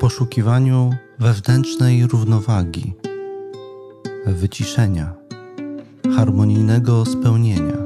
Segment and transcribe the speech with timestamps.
[0.00, 2.94] poszukiwaniu wewnętrznej równowagi,
[4.26, 5.14] wyciszenia,
[6.16, 7.76] harmonijnego spełnienia.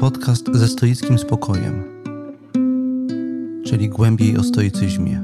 [0.00, 1.84] Podcast ze stoickim spokojem,
[3.64, 5.22] czyli głębiej o stoicyzmie.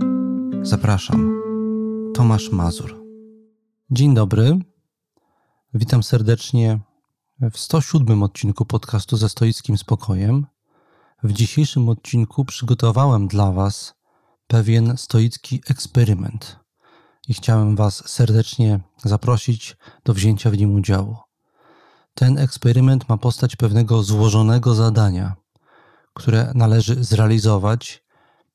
[0.62, 1.42] Zapraszam,
[2.14, 3.04] Tomasz Mazur.
[3.90, 4.58] Dzień dobry.
[5.74, 6.80] Witam serdecznie
[7.52, 10.46] w 107 odcinku podcastu ze stoickim spokojem.
[11.22, 13.97] W dzisiejszym odcinku przygotowałem dla Was
[14.48, 16.56] pewien stoicki eksperyment
[17.28, 21.16] i chciałem Was serdecznie zaprosić do wzięcia w nim udziału.
[22.14, 25.36] Ten eksperyment ma postać pewnego złożonego zadania,
[26.14, 28.04] które należy zrealizować,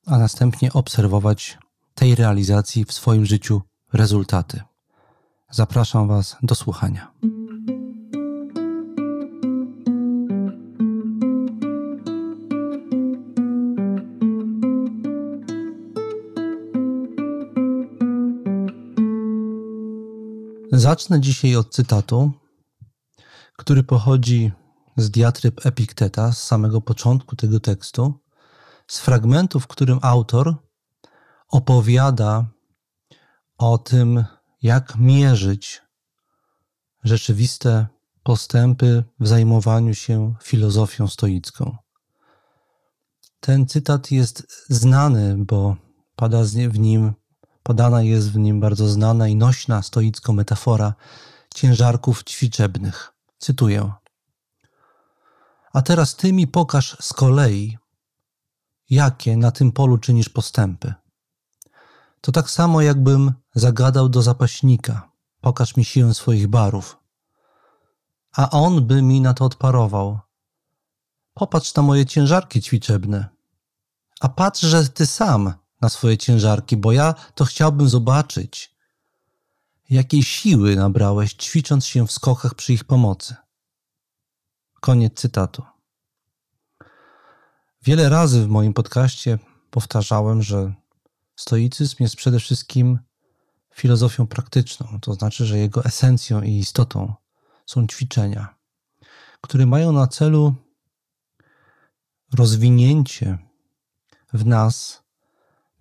[0.06, 1.58] a następnie obserwować
[1.94, 4.60] tej realizacji w swoim życiu rezultaty.
[5.50, 7.12] Zapraszam Was do słuchania.
[20.84, 22.32] Zacznę dzisiaj od cytatu,
[23.56, 24.52] który pochodzi
[24.96, 28.14] z diatryb Epikteta, z samego początku tego tekstu,
[28.86, 30.54] z fragmentu, w którym autor
[31.48, 32.46] opowiada
[33.58, 34.24] o tym,
[34.62, 35.82] jak mierzyć
[37.04, 37.86] rzeczywiste
[38.22, 41.76] postępy w zajmowaniu się filozofią stoicką.
[43.40, 45.76] Ten cytat jest znany, bo
[46.16, 47.12] pada w nim
[47.64, 50.94] Podana jest w nim bardzo znana i nośna stoicko metafora
[51.54, 53.12] ciężarków ćwiczebnych.
[53.38, 53.92] Cytuję.
[55.72, 57.78] A teraz ty mi pokaż z kolei,
[58.90, 60.94] jakie na tym polu czynisz postępy.
[62.20, 66.98] To tak samo, jakbym zagadał do zapaśnika: Pokaż mi siłę swoich barów.
[68.36, 70.18] A on by mi na to odparował:
[71.34, 73.28] Popatrz na moje ciężarki ćwiczebne.
[74.20, 78.74] A patrz, że ty sam na swoje ciężarki, bo ja to chciałbym zobaczyć,
[79.90, 83.34] jakiej siły nabrałeś, ćwicząc się w skokach przy ich pomocy.
[84.80, 85.62] Koniec cytatu.
[87.82, 89.38] Wiele razy w moim podcaście
[89.70, 90.74] powtarzałem, że
[91.36, 92.98] stoicyzm jest przede wszystkim
[93.74, 97.14] filozofią praktyczną, to znaczy, że jego esencją i istotą
[97.66, 98.54] są ćwiczenia,
[99.40, 100.54] które mają na celu
[102.32, 103.38] rozwinięcie
[104.32, 105.03] w nas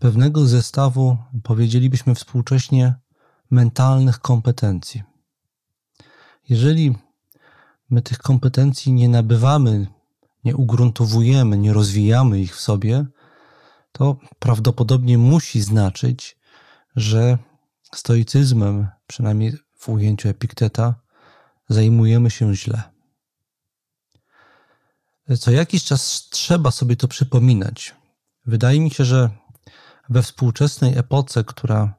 [0.03, 2.95] pewnego zestawu, powiedzielibyśmy współcześnie,
[3.51, 5.03] mentalnych kompetencji.
[6.49, 6.95] Jeżeli
[7.89, 9.87] my tych kompetencji nie nabywamy,
[10.43, 13.05] nie ugruntowujemy, nie rozwijamy ich w sobie,
[13.91, 16.37] to prawdopodobnie musi znaczyć,
[16.95, 17.37] że
[17.95, 20.95] stoicyzmem, przynajmniej w ujęciu Epikteta,
[21.69, 22.83] zajmujemy się źle.
[25.39, 27.95] Co jakiś czas trzeba sobie to przypominać.
[28.45, 29.42] Wydaje mi się, że
[30.09, 31.93] we współczesnej epoce, która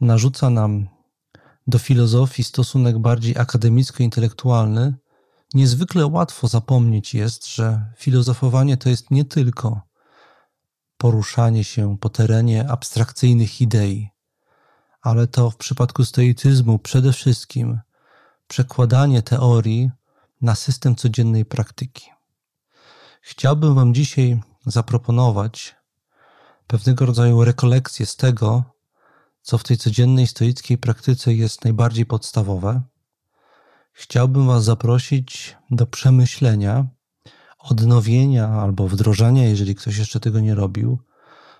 [0.00, 0.88] narzuca nam
[1.66, 4.94] do filozofii stosunek bardziej akademicko-intelektualny,
[5.54, 9.80] niezwykle łatwo zapomnieć jest, że filozofowanie to jest nie tylko
[10.96, 14.10] poruszanie się po terenie abstrakcyjnych idei,
[15.02, 17.80] ale to w przypadku stoicyzmu przede wszystkim
[18.48, 19.90] przekładanie teorii
[20.40, 22.10] na system codziennej praktyki.
[23.20, 25.76] Chciałbym Wam dzisiaj zaproponować
[26.66, 28.64] pewnego rodzaju rekolekcję z tego,
[29.42, 32.82] co w tej codziennej stoickiej praktyce jest najbardziej podstawowe,
[33.92, 36.86] chciałbym Was zaprosić do przemyślenia,
[37.58, 40.98] odnowienia albo wdrożenia, jeżeli ktoś jeszcze tego nie robił,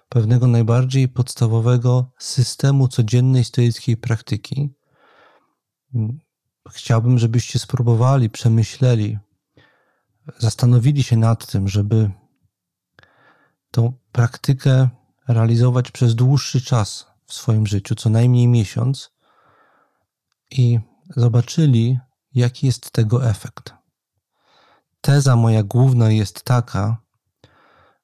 [0.08, 4.70] pewnego najbardziej podstawowego systemu codziennej stoickiej praktyki.
[6.70, 9.18] Chciałbym, żebyście spróbowali, przemyśleli,
[10.38, 12.10] zastanowili się nad tym, żeby
[13.74, 14.88] tą praktykę
[15.28, 19.10] realizować przez dłuższy czas w swoim życiu, co najmniej miesiąc,
[20.50, 20.80] i
[21.16, 21.98] zobaczyli,
[22.34, 23.74] jaki jest tego efekt.
[25.00, 26.96] Teza moja główna jest taka,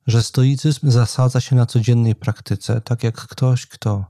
[0.07, 4.05] że stoicyzm zasadza się na codziennej praktyce, tak jak ktoś, kto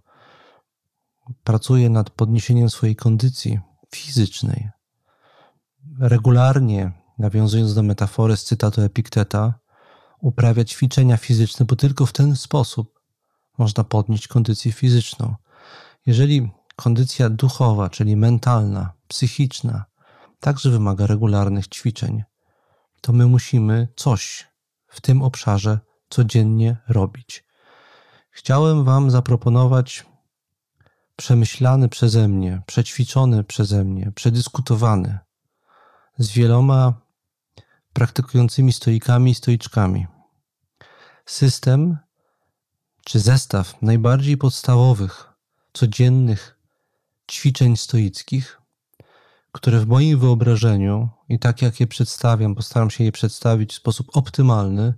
[1.45, 3.61] pracuje nad podniesieniem swojej kondycji
[3.95, 4.71] fizycznej,
[5.99, 9.61] regularnie, nawiązując do metafory z cytatu Epikteta,
[10.21, 13.01] uprawia ćwiczenia fizyczne, bo tylko w ten sposób
[13.59, 15.35] można podnieść kondycję fizyczną.
[16.07, 19.85] Jeżeli kondycja duchowa, czyli mentalna, psychiczna,
[20.41, 22.23] także wymaga regularnych ćwiczeń,
[23.01, 24.49] to my musimy coś
[24.87, 27.45] w tym obszarze codziennie robić.
[28.31, 30.07] Chciałem Wam zaproponować
[31.17, 35.19] przemyślany przeze mnie, przećwiczony przeze mnie, przedyskutowany
[36.19, 37.00] z wieloma
[37.93, 40.07] praktykującymi stoikami i stoiczkami
[41.27, 41.99] system
[43.05, 45.33] czy zestaw najbardziej podstawowych,
[45.73, 46.59] codziennych
[47.31, 48.61] ćwiczeń stoickich,
[49.53, 54.17] które w moim wyobrażeniu i tak jak je przedstawiam, postaram się je przedstawić w sposób
[54.17, 54.95] optymalny,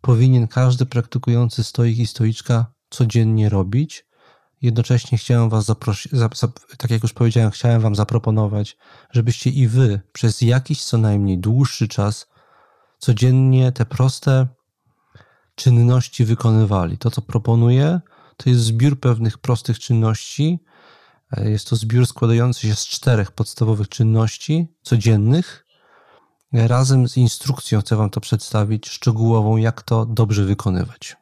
[0.00, 4.06] powinien każdy praktykujący stoik i stoiczka codziennie robić.
[4.62, 6.12] Jednocześnie chciałem Was zaprosić,
[6.78, 8.76] tak jak już powiedziałem, chciałem Wam zaproponować,
[9.10, 12.26] żebyście i Wy przez jakiś co najmniej dłuższy czas
[12.98, 14.46] codziennie te proste
[15.54, 16.98] czynności wykonywali.
[16.98, 18.00] To, co proponuję,
[18.36, 20.58] to jest zbiór pewnych prostych czynności.
[21.36, 25.66] Jest to zbiór składający się z czterech podstawowych czynności codziennych.
[26.52, 31.16] Razem z instrukcją chcę Wam to przedstawić szczegółową, jak to dobrze wykonywać.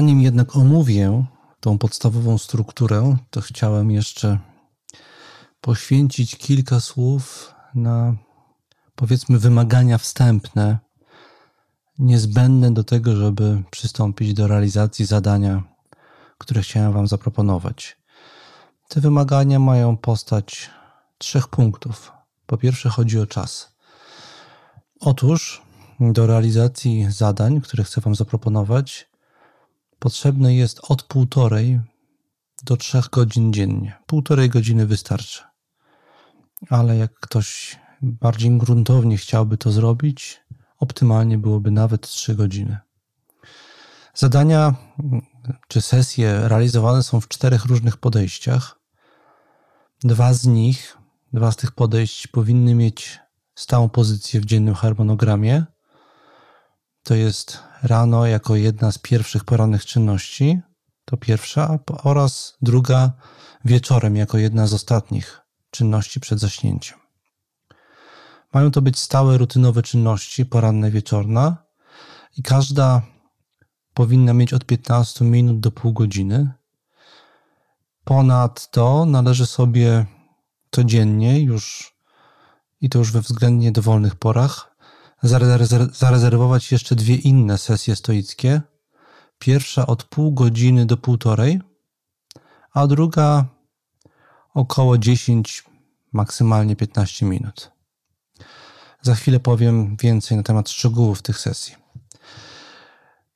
[0.00, 1.24] Zanim jednak omówię
[1.60, 4.38] tą podstawową strukturę, to chciałem jeszcze
[5.60, 8.14] poświęcić kilka słów na
[8.94, 10.78] powiedzmy wymagania wstępne,
[11.98, 15.62] niezbędne do tego, żeby przystąpić do realizacji zadania,
[16.38, 17.96] które chciałem Wam zaproponować.
[18.88, 20.70] Te wymagania mają postać
[21.18, 22.12] trzech punktów.
[22.46, 23.72] Po pierwsze, chodzi o czas.
[25.00, 25.62] Otóż
[26.00, 29.09] do realizacji zadań, które chcę Wam zaproponować,
[30.00, 31.80] potrzebne jest od półtorej
[32.62, 33.98] do trzech godzin dziennie.
[34.06, 35.42] Półtorej godziny wystarczy.
[36.70, 40.40] Ale jak ktoś bardziej gruntownie chciałby to zrobić,
[40.78, 42.78] optymalnie byłoby nawet trzy godziny.
[44.14, 44.74] Zadania
[45.68, 48.78] czy sesje realizowane są w czterech różnych podejściach.
[50.04, 50.98] Dwa z nich,
[51.32, 53.18] dwa z tych podejść powinny mieć
[53.54, 55.64] stałą pozycję w dziennym harmonogramie.
[57.02, 60.60] To jest rano jako jedna z pierwszych porannych czynności,
[61.04, 63.12] to pierwsza, oraz druga
[63.64, 66.98] wieczorem jako jedna z ostatnich czynności przed zaśnięciem.
[68.54, 71.56] Mają to być stałe, rutynowe czynności, poranna, wieczorna,
[72.36, 73.02] i każda
[73.94, 76.52] powinna mieć od 15 minut do pół godziny.
[78.04, 80.06] Ponadto należy sobie
[80.70, 81.94] codziennie już
[82.80, 84.69] i to już we względnie dowolnych porach
[85.92, 88.60] zarezerwować jeszcze dwie inne sesje stoickie.
[89.38, 91.60] Pierwsza od pół godziny do półtorej,
[92.72, 93.44] a druga
[94.54, 95.64] około 10,
[96.12, 97.70] maksymalnie 15 minut.
[99.02, 101.74] Za chwilę powiem więcej na temat szczegółów tych sesji.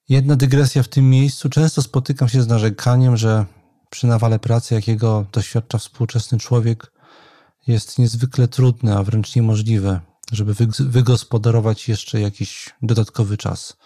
[0.09, 1.49] Jedna dygresja w tym miejscu.
[1.49, 3.47] Często spotykam się z narzekaniem, że
[3.91, 6.93] przy nawale pracy, jakiego doświadcza współczesny człowiek,
[7.67, 10.01] jest niezwykle trudne, a wręcz niemożliwe
[10.35, 13.77] żeby wygospodarować jeszcze jakiś dodatkowy czas.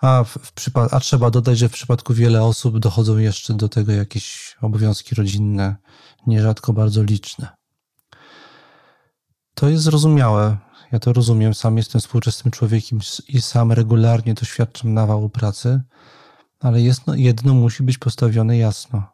[0.00, 0.52] A, w,
[0.90, 5.76] a trzeba dodać, że w przypadku wiele osób dochodzą jeszcze do tego jakieś obowiązki rodzinne,
[6.26, 7.48] nierzadko bardzo liczne.
[9.54, 10.56] To jest zrozumiałe.
[10.92, 11.54] Ja to rozumiem.
[11.54, 15.80] Sam jestem współczesnym człowiekiem i sam regularnie doświadczam nawału pracy,
[16.60, 19.12] ale jedno, jedno musi być postawione jasno.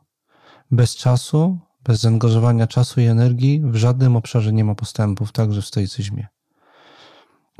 [0.70, 1.58] Bez czasu
[1.88, 6.26] bez zaangażowania czasu i energii w żadnym obszarze nie ma postępów, także w stoicyzmie.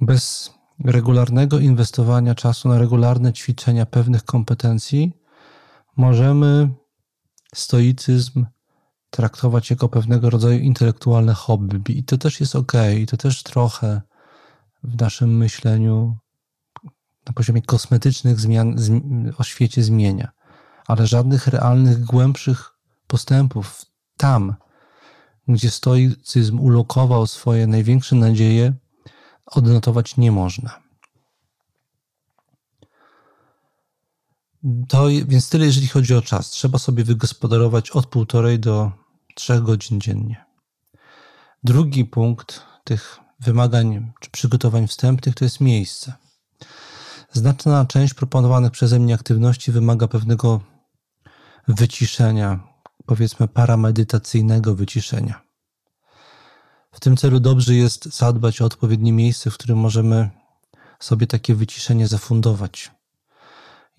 [0.01, 0.55] Bez
[0.85, 5.13] regularnego inwestowania czasu na regularne ćwiczenia pewnych kompetencji
[5.97, 6.69] możemy
[7.55, 8.47] stoicyzm
[9.11, 11.99] traktować jako pewnego rodzaju intelektualne hobby.
[11.99, 14.03] I to też jest ok, i to też trochę
[14.83, 16.17] w naszym myśleniu
[17.27, 18.77] na poziomie kosmetycznych zmian
[19.39, 20.29] o świecie zmienia,
[20.87, 22.71] ale żadnych realnych, głębszych
[23.07, 23.88] postępów
[24.19, 24.55] tam,
[25.49, 28.73] gdzie stoicyzm ulokował swoje największe nadzieje,
[29.47, 30.81] odnotować nie można.
[34.89, 36.51] To, więc tyle, jeżeli chodzi o czas.
[36.51, 38.93] Trzeba sobie wygospodarować od półtorej do
[39.35, 40.45] trzech godzin dziennie.
[41.65, 46.13] Drugi punkt tych wymagań czy przygotowań wstępnych to jest miejsce.
[47.33, 50.61] Znaczna część proponowanych przeze mnie aktywności wymaga pewnego
[51.69, 52.61] wyciszenia,
[53.09, 55.41] powiedzmy paramedytacyjnego wyciszenia.
[56.93, 60.31] W tym celu dobrze jest zadbać o odpowiednie miejsce, w którym możemy
[61.01, 62.91] sobie takie wyciszenie zafundować.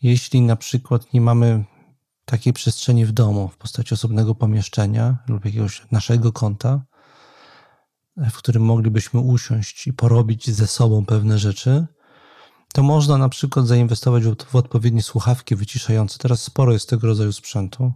[0.01, 1.65] Jeśli na przykład nie mamy
[2.25, 6.81] takiej przestrzeni w domu w postaci osobnego pomieszczenia lub jakiegoś naszego konta,
[8.17, 11.87] w którym moglibyśmy usiąść i porobić ze sobą pewne rzeczy,
[12.73, 16.19] to można na przykład zainwestować w odpowiednie słuchawki wyciszające.
[16.19, 17.93] Teraz sporo jest tego rodzaju sprzętu.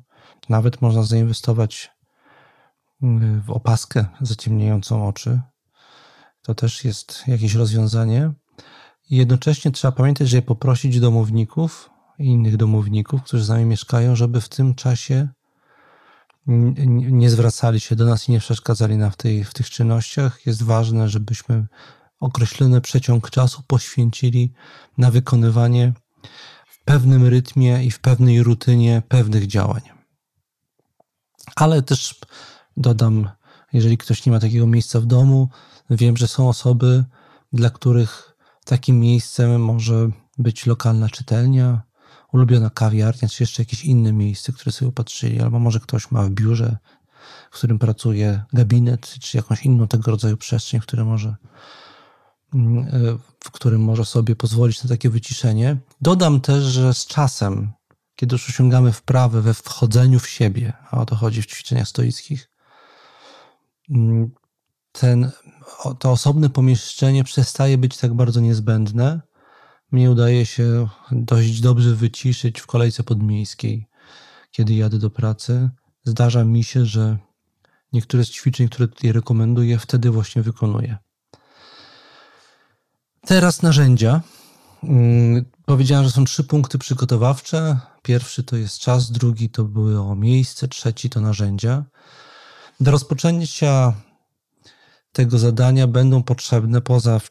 [0.50, 1.92] Nawet można zainwestować
[3.04, 5.42] mm, w opaskę zaciemniającą oczy.
[6.42, 8.34] To też jest jakieś rozwiązanie.
[9.10, 14.42] I jednocześnie trzeba pamiętać, że poprosić domowników, i innych domowników, którzy z nami mieszkają, żeby
[14.42, 15.28] w tym czasie
[16.48, 20.46] nie zwracali się do nas i nie przeszkadzali nam w, tej, w tych czynnościach.
[20.46, 21.68] Jest ważne, żebyśmy
[22.20, 24.54] określony przeciąg czasu poświęcili
[24.98, 25.94] na wykonywanie
[26.68, 29.93] w pewnym rytmie i w pewnej rutynie pewnych działań.
[31.56, 32.20] Ale też
[32.78, 33.30] dodam,
[33.74, 35.50] jeżeli ktoś nie ma takiego miejsca w domu,
[35.90, 37.04] wiem, że są osoby,
[37.54, 41.82] dla których takim miejscem może być lokalna czytelnia,
[42.34, 46.30] ulubiona kawiarnia, czy jeszcze jakieś inne miejsce, które sobie upatrzyli, albo może ktoś ma w
[46.30, 46.78] biurze,
[47.52, 51.36] w którym pracuje gabinet, czy jakąś inną tego rodzaju przestrzeń, w której może,
[52.54, 55.78] mm, w którym może sobie pozwolić na takie wyciszenie.
[56.02, 57.72] Dodam też, że z czasem,
[58.16, 62.50] kiedy już osiągamy wprawę we wchodzeniu w siebie, a o to chodzi w ćwiczeniach stoickich,
[63.90, 64.32] mm,
[64.92, 65.32] ten,
[66.00, 69.22] to osobne pomieszczenie przestaje być tak bardzo niezbędne,
[69.92, 73.88] mnie udaje się dość dobrze wyciszyć w kolejce podmiejskiej,
[74.52, 75.70] kiedy jadę do pracy.
[76.04, 77.18] Zdarza mi się, że
[77.94, 80.98] niektóre z ćwiczeń, które tutaj rekomenduję, wtedy właśnie wykonuję.
[83.26, 84.22] Teraz narzędzia.
[84.84, 87.80] Mm, powiedziałem, że są trzy punkty przygotowawcze.
[88.04, 91.84] Pierwszy to jest czas, drugi to było miejsce, trzeci to narzędzia.
[92.80, 93.94] Do rozpoczęcia
[95.12, 97.22] tego zadania będą potrzebne poza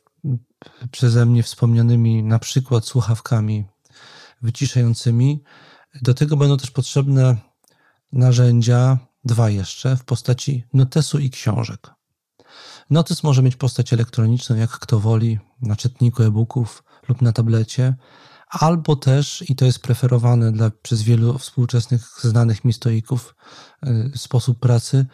[0.90, 3.64] przeze mnie wspomnianymi na przykład słuchawkami
[4.42, 5.42] wyciszającymi.
[6.02, 7.36] Do tego będą też potrzebne
[8.12, 11.90] narzędzia, dwa jeszcze, w postaci notesu i książek.
[12.90, 17.94] Notes może mieć postać elektroniczną, jak kto woli, na czytniku e-booków lub na tablecie,
[18.52, 23.34] albo też, i to jest preferowane dla, przez wielu współczesnych znanych mi stoików,
[23.86, 25.06] y, sposób pracy,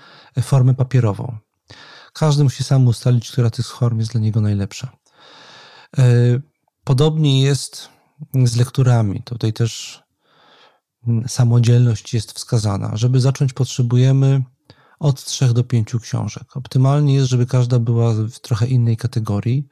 [0.42, 1.38] formę papierową.
[2.12, 4.92] Każdy musi sam ustalić, która tych form jest dla niego najlepsza.
[5.98, 6.02] E,
[6.84, 7.88] podobnie jest
[8.44, 9.22] z lekturami.
[9.22, 10.02] Tutaj też
[11.26, 12.96] samodzielność jest wskazana.
[12.96, 14.42] Żeby zacząć, potrzebujemy
[14.98, 16.56] od 3 do 5 książek.
[16.56, 19.68] Optymalnie jest, żeby każda była w trochę innej kategorii.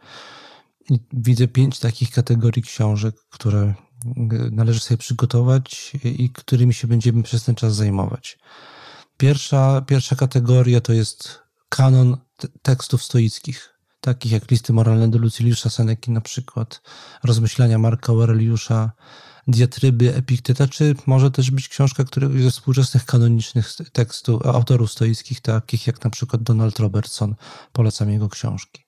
[1.12, 3.75] Widzę pięć takich kategorii książek, które
[4.52, 8.38] należy sobie przygotować i którymi się będziemy przez ten czas zajmować.
[9.16, 12.16] Pierwsza, pierwsza kategoria to jest kanon
[12.62, 13.76] tekstów stoickich
[14.07, 16.83] takich jak listy moralne do Luciliusza Seneki na przykład,
[17.25, 18.90] rozmyślania Marka Aureliusza,
[19.47, 25.87] diatryby Epikteta, czy może też być książka któregoś ze współczesnych kanonicznych tekstów, autorów stoickich, takich
[25.87, 27.35] jak na przykład Donald Robertson.
[27.73, 28.86] Polecam jego książki.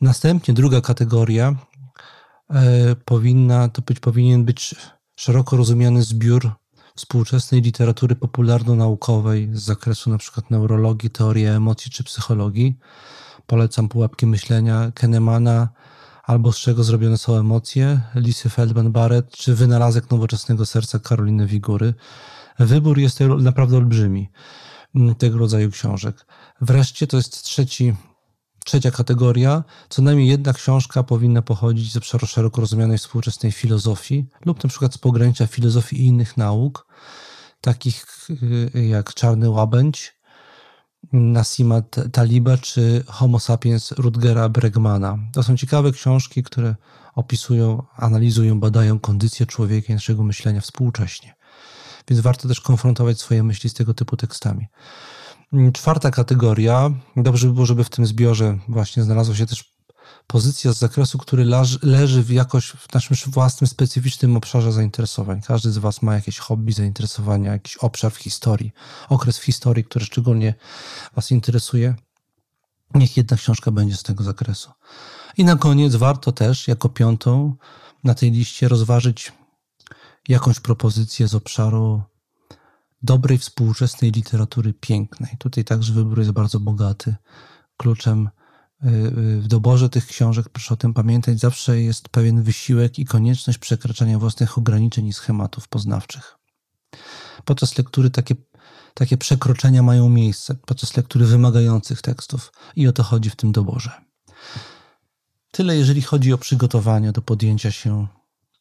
[0.00, 1.54] Następnie druga kategoria
[2.50, 4.74] e, powinna to być, powinien być
[5.16, 6.50] szeroko rozumiany zbiór
[6.96, 12.78] współczesnej literatury popularno-naukowej z zakresu przykład neurologii, teorii emocji czy psychologii.
[13.46, 15.68] Polecam Pułapki Myślenia Kenemana
[16.22, 21.94] albo Z czego zrobione są emocje Lisy Feldman-Barrett czy Wynalazek Nowoczesnego Serca Karoliny Wigury.
[22.58, 24.30] Wybór jest naprawdę olbrzymi
[24.94, 26.26] mm, tego rodzaju książek.
[26.60, 27.94] Wreszcie to jest trzeci,
[28.64, 29.64] trzecia kategoria.
[29.88, 34.94] Co najmniej jedna książka powinna pochodzić z obszaru szeroko rozumianej współczesnej filozofii lub na przykład
[34.94, 36.86] z pogranicza filozofii i innych nauk,
[37.60, 38.06] takich
[38.74, 40.20] y, jak Czarny Łabędź,
[41.12, 45.18] Nasima Taliba czy Homo sapiens Rutgera Bregmana.
[45.32, 46.74] To są ciekawe książki, które
[47.14, 51.34] opisują, analizują, badają kondycję człowieka i naszego myślenia współcześnie.
[52.08, 54.66] Więc warto też konfrontować swoje myśli z tego typu tekstami.
[55.72, 56.90] Czwarta kategoria.
[57.16, 59.74] Dobrze by było, żeby w tym zbiorze właśnie znalazła się też
[60.26, 61.44] pozycja z zakresu, który
[61.82, 65.42] leży w jakoś w naszym własnym specyficznym obszarze zainteresowań.
[65.42, 68.72] Każdy z Was ma jakieś hobby, zainteresowania, jakiś obszar w historii,
[69.08, 70.54] okres w historii, który szczególnie
[71.14, 71.94] Was interesuje.
[72.94, 74.70] Niech jedna książka będzie z tego zakresu.
[75.36, 77.54] I na koniec warto też, jako piątą
[78.04, 79.32] na tej liście, rozważyć
[80.28, 82.02] jakąś propozycję z obszaru
[83.02, 85.36] dobrej współczesnej literatury pięknej.
[85.38, 87.14] Tutaj także wybór jest bardzo bogaty.
[87.76, 88.28] Kluczem
[89.40, 94.18] w doborze tych książek, proszę o tym pamiętać, zawsze jest pewien wysiłek i konieczność przekraczania
[94.18, 96.38] własnych ograniczeń i schematów poznawczych.
[97.44, 98.34] Podczas lektury takie,
[98.94, 103.90] takie przekroczenia mają miejsce, podczas lektury wymagających tekstów i o to chodzi w tym doborze.
[105.50, 108.06] Tyle, jeżeli chodzi o przygotowanie do podjęcia się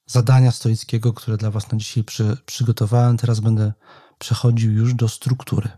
[0.06, 3.18] zadania stoickiego, które dla Was na dzisiaj przy, przygotowałem.
[3.18, 3.74] Teraz będę
[4.20, 5.70] przechodził już do struktury.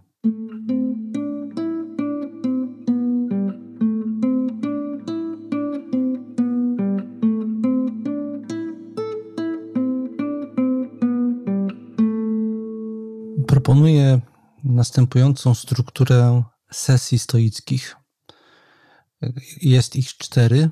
[13.72, 14.22] proponuję
[14.64, 17.96] następującą strukturę sesji stoickich.
[19.62, 20.70] Jest ich cztery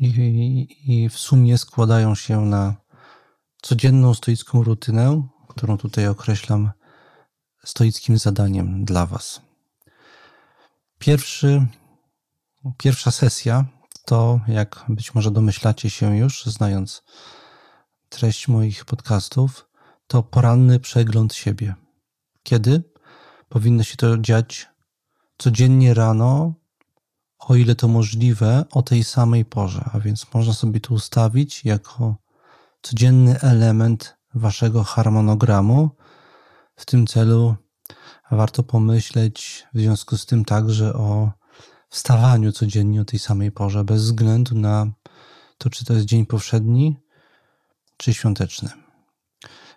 [0.00, 2.74] i, w sumie składają się na
[3.62, 6.70] codzienną stoicką rutynę, którą tutaj określam
[7.68, 9.40] stoickim zadaniem dla Was.
[10.98, 11.66] Pierwszy,
[12.78, 13.64] pierwsza sesja
[14.04, 17.02] to, jak być może domyślacie się już, znając
[18.08, 19.68] treść moich podcastów,
[20.06, 21.74] to poranny przegląd siebie.
[22.42, 22.82] Kiedy?
[23.48, 24.68] Powinno się to dziać
[25.38, 26.54] codziennie rano,
[27.38, 29.90] o ile to możliwe, o tej samej porze.
[29.92, 32.16] A więc można sobie to ustawić jako
[32.82, 35.90] codzienny element waszego harmonogramu.
[36.76, 37.56] W tym celu
[38.30, 41.32] warto pomyśleć w związku z tym także o
[41.88, 44.86] wstawaniu codziennie o tej samej porze, bez względu na
[45.58, 46.96] to, czy to jest dzień powszedni,
[47.96, 48.70] czy świąteczny.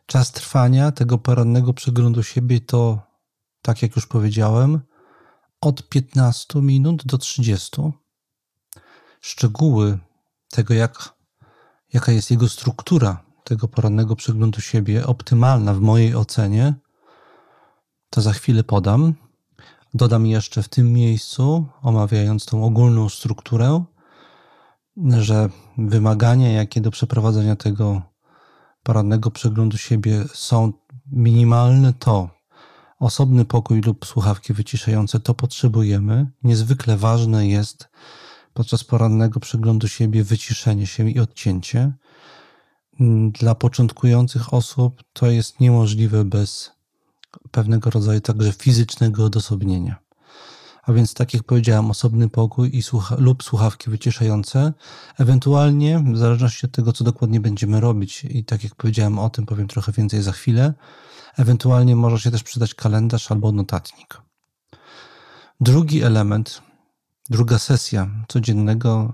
[0.06, 3.02] Czas trwania tego porannego przeglądu siebie to,
[3.62, 4.80] tak jak już powiedziałem,
[5.62, 7.82] od 15 minut do 30.
[9.22, 10.00] Szczegóły
[10.50, 11.14] tego, jak,
[11.94, 16.74] jaka jest jego struktura tego porannego przeglądu siebie, optymalna w mojej ocenie,
[18.10, 19.14] to za chwilę podam.
[19.94, 23.84] Dodam jeszcze w tym miejscu, omawiając tą ogólną strukturę,
[25.20, 28.02] że wymagania, jakie do przeprowadzenia tego
[28.84, 30.74] porannego przeglądu siebie są
[31.12, 32.30] minimalne, to
[33.00, 36.28] osobny pokój lub słuchawki wyciszające, to potrzebujemy.
[36.44, 37.90] Niezwykle ważne jest
[38.54, 41.94] podczas porannego przeglądu siebie wyciszenie się i odcięcie.
[43.32, 46.79] Dla początkujących osób to jest niemożliwe bez
[47.52, 49.96] pewnego rodzaju także fizycznego odosobnienia.
[50.84, 54.74] A więc, tak jak powiedziałem, osobny pokój i słucha lub słuchawki wyciszające,
[55.18, 59.46] ewentualnie, w zależności od tego, co dokładnie będziemy robić, i tak jak powiedziałem o tym,
[59.46, 60.74] powiem trochę więcej za chwilę,
[61.38, 64.22] ewentualnie może się też przydać kalendarz albo notatnik.
[65.62, 66.62] Drugi element,
[67.30, 69.14] druga sesja codziennego,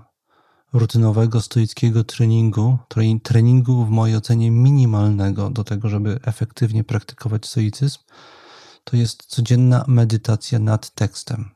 [0.78, 2.78] rutynowego, stoickiego treningu,
[3.22, 7.98] treningu w mojej ocenie minimalnego do tego, żeby efektywnie praktykować stoicyzm,
[8.84, 11.50] to jest codzienna medytacja nad tekstem.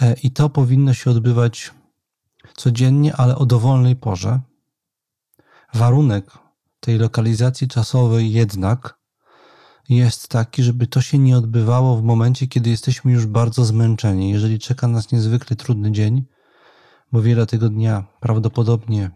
[0.00, 1.70] E, I to powinno się odbywać
[2.56, 4.40] codziennie, ale o dowolnej porze.
[5.74, 6.38] Warunek
[6.80, 8.98] tej lokalizacji czasowej jednak
[9.88, 14.30] jest taki, żeby to się nie odbywało w momencie, kiedy jesteśmy już bardzo zmęczeni.
[14.30, 16.24] Jeżeli czeka nas niezwykle trudny dzień,
[17.12, 19.10] bo wiele tego dnia prawdopodobnie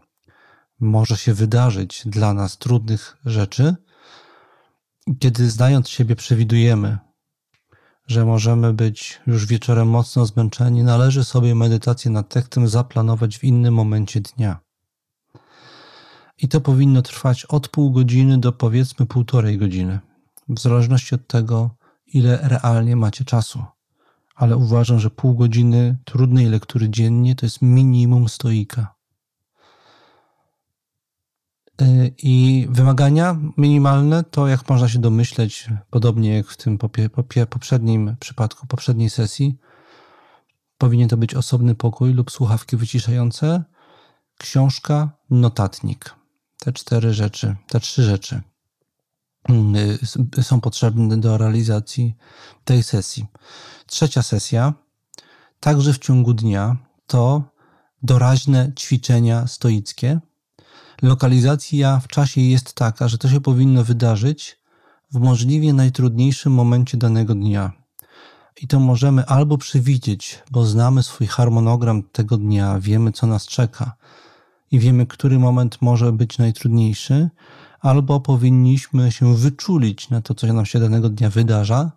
[0.81, 3.77] może się wydarzyć dla nas trudnych rzeczy,
[5.19, 6.99] kiedy znając siebie przewidujemy,
[8.07, 13.75] że możemy być już wieczorem mocno zmęczeni, należy sobie medytację nad tekstem zaplanować w innym
[13.75, 14.61] momencie dnia.
[16.39, 20.01] I to powinno trwać od pół godziny do powiedzmy półtorej godziny,
[20.49, 21.71] w zależności od tego,
[22.07, 23.65] ile realnie macie czasu.
[24.37, 28.95] Ale uważam, że pół godziny trudnej lektury dziennie to jest minimum stoika.
[31.83, 36.79] Y, I wymagania minimalne to, jak można się domyśleć, podobnie jak w tym
[37.51, 39.59] poprzednim przypadku, poprzedniej sesji,
[40.79, 43.65] powinien to być osobny pokój lub słuchawki wyciszające,
[44.39, 46.15] książka, notatnik.
[46.59, 48.43] Te cztery rzeczy, te trzy rzeczy
[50.43, 52.15] są potrzebne do realizacji
[52.65, 53.27] tej sesji.
[53.87, 54.73] Trzecia sesja,
[55.61, 57.43] także w ciągu dnia, to
[58.03, 60.21] doraźne ćwiczenia stoickie
[61.03, 64.59] lokalizacja w czasie jest taka, że to się powinno wydarzyć
[65.13, 67.73] w możliwie najtrudniejszym momencie danego dnia.
[68.63, 73.97] I to możemy albo przewidzieć, bo znamy swój harmonogram tego dnia, wiemy co nas czeka
[74.71, 77.29] i wiemy, który moment może być najtrudniejszy,
[77.81, 81.93] albo powinniśmy się wyczulić na to, co nam się danego dnia wydarza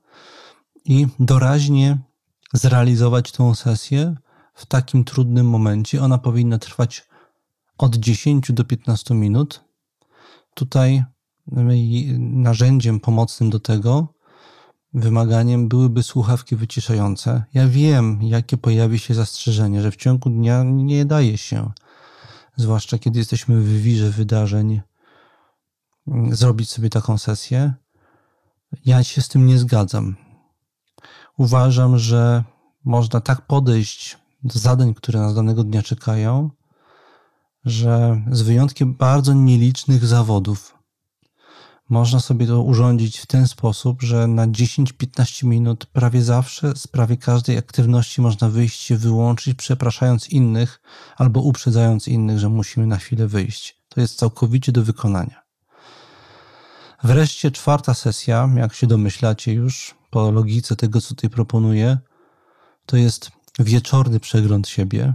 [0.86, 1.98] i doraźnie
[2.54, 4.16] zrealizować tą sesję
[4.54, 6.04] w takim trudnym momencie.
[6.04, 7.08] Ona powinna trwać
[7.78, 9.64] od 10 do 15 minut.
[10.54, 11.04] Tutaj
[12.18, 14.08] narzędziem pomocnym do tego
[14.94, 17.44] wymaganiem byłyby słuchawki wyciszające.
[17.54, 21.72] Ja wiem, jakie pojawi się zastrzeżenie, że w ciągu dnia nie daje się,
[22.56, 24.82] zwłaszcza kiedy jesteśmy w wirze wydarzeń,
[26.32, 27.74] zrobić sobie taką sesję.
[28.86, 30.16] Ja się z tym nie zgadzam.
[31.38, 32.44] Uważam, że
[32.86, 36.50] można tak podejść do zadań, które nas danego dnia czekają,
[37.66, 40.80] że z wyjątkiem bardzo nielicznych zawodów
[41.90, 47.18] można sobie to urządzić w ten sposób, że na 10-15 minut prawie zawsze z prawie
[47.18, 50.82] każdej aktywności można wyjść się wyłączyć, przepraszając innych
[51.18, 53.82] albo uprzedzając innych, że musimy na chwilę wyjść.
[53.90, 55.39] To jest całkowicie do wykonania.
[57.04, 61.98] Wreszcie czwarta sesja, jak się domyślacie już po logice tego, co tutaj proponuję,
[62.86, 65.14] to jest wieczorny przegląd siebie,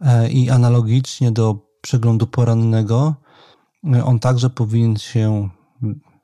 [0.00, 3.14] E, i analogicznie do przeglądu porannego
[4.04, 5.48] on także powinien się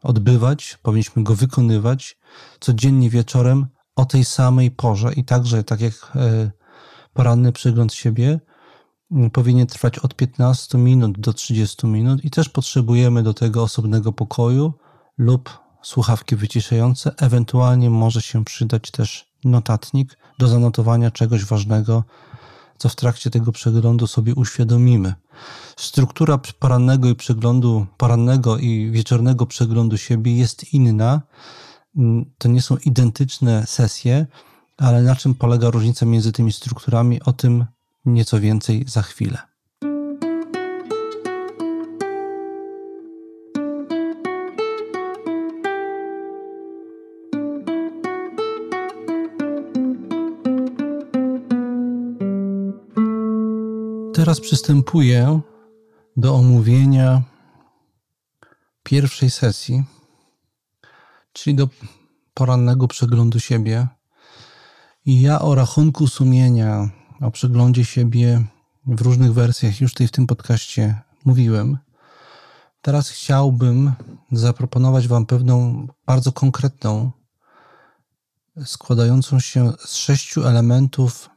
[0.02, 2.18] odbywać, powinniśmy go wykonywać
[2.60, 6.50] codziennie wieczorem o tej samej porze i także, tak jak e,
[7.12, 8.40] poranny przegląd siebie,
[9.32, 14.72] powinien trwać od 15 minut do 30 minut i też potrzebujemy do tego osobnego pokoju
[15.18, 17.14] lub słuchawki wyciszające.
[17.16, 22.04] Ewentualnie może się przydać też notatnik do zanotowania czegoś ważnego,
[22.78, 25.14] co w trakcie tego przeglądu sobie uświadomimy.
[25.76, 31.22] Struktura porannego i przeglądu, porannego i wieczornego przeglądu siebie jest inna.
[32.38, 34.26] To nie są identyczne sesje,
[34.76, 37.66] ale na czym polega różnica między tymi strukturami, o tym
[38.04, 39.38] nieco więcej za chwilę.
[54.14, 55.40] Teraz przystępuję
[56.16, 57.22] do omówienia
[58.82, 59.84] pierwszej sesji,
[61.32, 61.68] czyli do
[62.34, 63.86] porannego przeglądu siebie.
[65.06, 68.44] Ja o rachunku sumienia, o przeglądzie siebie
[68.86, 71.78] w różnych wersjach już tutaj w tym podcaście mówiłem.
[72.82, 73.92] Teraz chciałbym
[74.32, 77.10] zaproponować Wam pewną bardzo konkretną,
[78.64, 81.30] składającą się z sześciu elementów,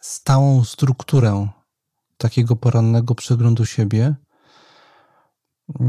[0.00, 1.48] stałą strukturę
[2.16, 4.14] takiego porannego przeglądu siebie.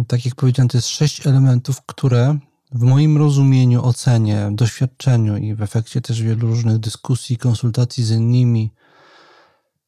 [0.08, 2.38] Tak jak powiedziałem, to jest sześć elementów, które
[2.72, 8.72] w moim rozumieniu, ocenie, doświadczeniu i w efekcie też wielu różnych dyskusji, konsultacji z innymi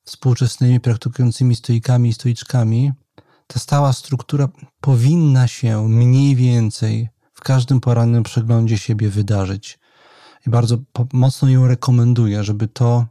[0.05, 2.91] współczesnymi praktykującymi stoikami i stoiczkami,
[3.47, 4.49] ta stała struktura
[4.81, 9.79] powinna się mniej więcej w każdym porannym przeglądzie siebie wydarzyć.
[10.47, 10.77] I bardzo
[11.13, 13.05] mocno ją rekomenduję, żeby to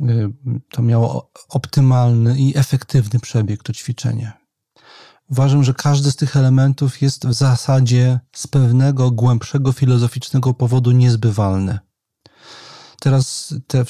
[0.00, 0.32] Y,
[0.70, 4.32] to miało optymalny i efektywny przebieg to ćwiczenie.
[5.30, 11.78] Uważam, że każdy z tych elementów jest w zasadzie z pewnego głębszego filozoficznego powodu niezbywalny.
[13.02, 13.84] Teraz te,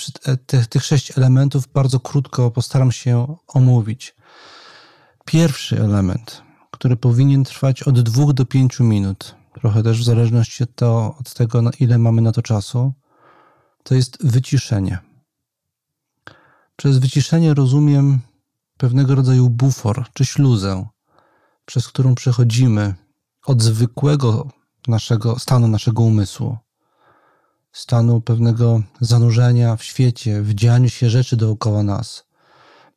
[0.47, 4.17] te, tych sześć elementów bardzo krótko postaram się omówić.
[5.25, 10.75] Pierwszy element, który powinien trwać od dwóch do pięciu minut, trochę też w zależności od,
[10.75, 12.93] to, od tego, ile mamy na to czasu,
[13.83, 14.99] to jest wyciszenie.
[16.77, 18.21] Przez wyciszenie rozumiem
[18.77, 20.87] pewnego rodzaju bufor czy śluzę,
[21.65, 22.95] przez którą przechodzimy
[23.47, 24.49] od zwykłego
[24.89, 26.59] naszego stanu naszego umysłu,
[27.73, 32.25] stanu pewnego zanurzenia w świecie, w dzianiu się rzeczy dookoła nas,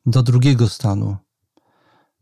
[0.06, 1.18] do drugiego stanu,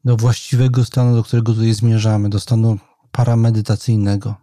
[0.06, 2.78] do właściwego stanu, do którego tutaj zmierzamy, do stanu
[3.12, 4.36] paramedytacyjnego.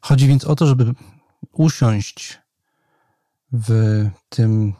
[0.00, 0.94] Chodzi więc o to, żeby
[1.52, 2.38] usiąść
[3.52, 3.70] w
[4.28, 4.74] tym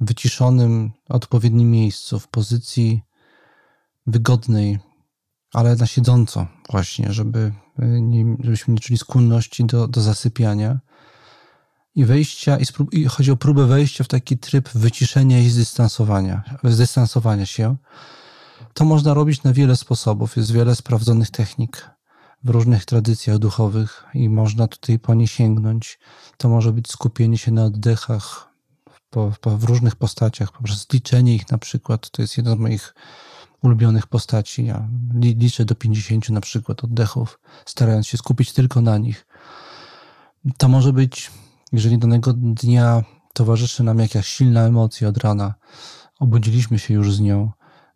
[0.00, 3.02] wyciszonym, odpowiednim miejscu, w pozycji
[4.06, 4.78] wygodnej,
[5.52, 7.52] ale na siedząco właśnie, żeby
[8.00, 10.78] nie, żebyśmy nie czuli skłonności do, do zasypiania
[11.98, 17.46] i wejścia, i, i chodzi o próbę wejścia w taki tryb wyciszenia i zdystansowania, zdystansowania
[17.46, 17.76] się.
[18.74, 20.36] To można robić na wiele sposobów.
[20.36, 21.90] Jest wiele sprawdzonych technik
[22.44, 25.98] w różnych tradycjach duchowych i można tutaj po nie sięgnąć.
[26.36, 28.48] To może być skupienie się na oddechach,
[29.10, 32.10] po, po, w różnych postaciach, poprzez liczenie ich na przykład.
[32.10, 32.94] To jest jedna z moich
[33.62, 34.64] ulubionych postaci.
[34.64, 39.26] Ja liczę do 50 na przykład oddechów, starając się skupić tylko na nich.
[40.58, 41.30] To może być,
[41.72, 45.54] jeżeli danego dnia towarzyszy nam jakaś silna emocja od rana,
[46.20, 47.50] obudziliśmy się już z nią,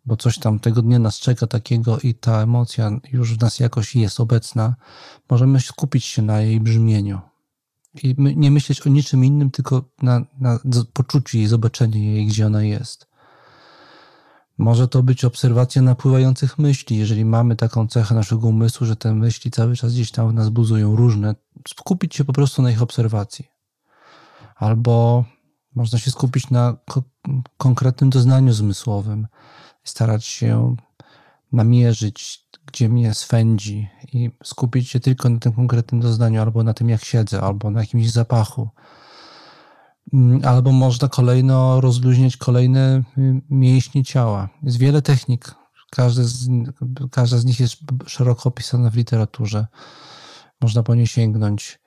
[0.05, 3.95] bo coś tam tego dnia nas czeka takiego i ta emocja już w nas jakoś
[3.95, 4.75] jest obecna,
[5.29, 7.21] możemy skupić się na jej brzmieniu
[8.03, 10.59] i nie myśleć o niczym innym, tylko na, na
[10.93, 13.07] poczuciu jej, zobaczeniu jej, gdzie ona jest.
[14.57, 19.51] Może to być obserwacja napływających myśli, jeżeli mamy taką cechę naszego umysłu, że te myśli
[19.51, 21.35] cały czas gdzieś tam w nas buzują różne,
[21.67, 23.52] skupić się po prostu na ich obserwacji.
[24.63, 25.25] Albo
[25.75, 27.03] można się skupić na ko
[27.57, 29.27] konkretnym doznaniu zmysłowym,
[29.83, 30.75] starać się
[31.51, 36.89] namierzyć gdzie mnie swędzi i skupić się tylko na tym konkretnym doznaniu, albo na tym,
[36.89, 38.69] jak siedzę, albo na jakimś zapachu.
[40.13, 44.49] Mm, albo można kolejno rozluźniać kolejne y, mięśnie ciała.
[44.63, 45.55] Jest wiele technik.
[45.91, 46.49] Każdy z,
[47.11, 47.75] każda z nich jest
[48.07, 49.67] szeroko opisana w literaturze.
[50.61, 51.82] Można po nie sięgnąć.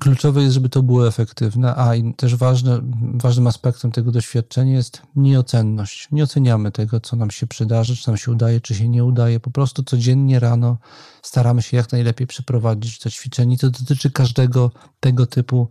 [0.00, 2.80] Kluczowe jest, żeby to było efektywne, a i też ważne,
[3.14, 6.08] ważnym aspektem tego doświadczenia jest nieocenność.
[6.12, 9.40] Nie oceniamy tego, co nam się przydarzy, czy nam się udaje, czy się nie udaje.
[9.40, 10.78] Po prostu codziennie rano
[11.22, 13.58] staramy się jak najlepiej przeprowadzić to ćwiczenie.
[13.58, 14.70] To dotyczy każdego
[15.00, 15.68] tego typu,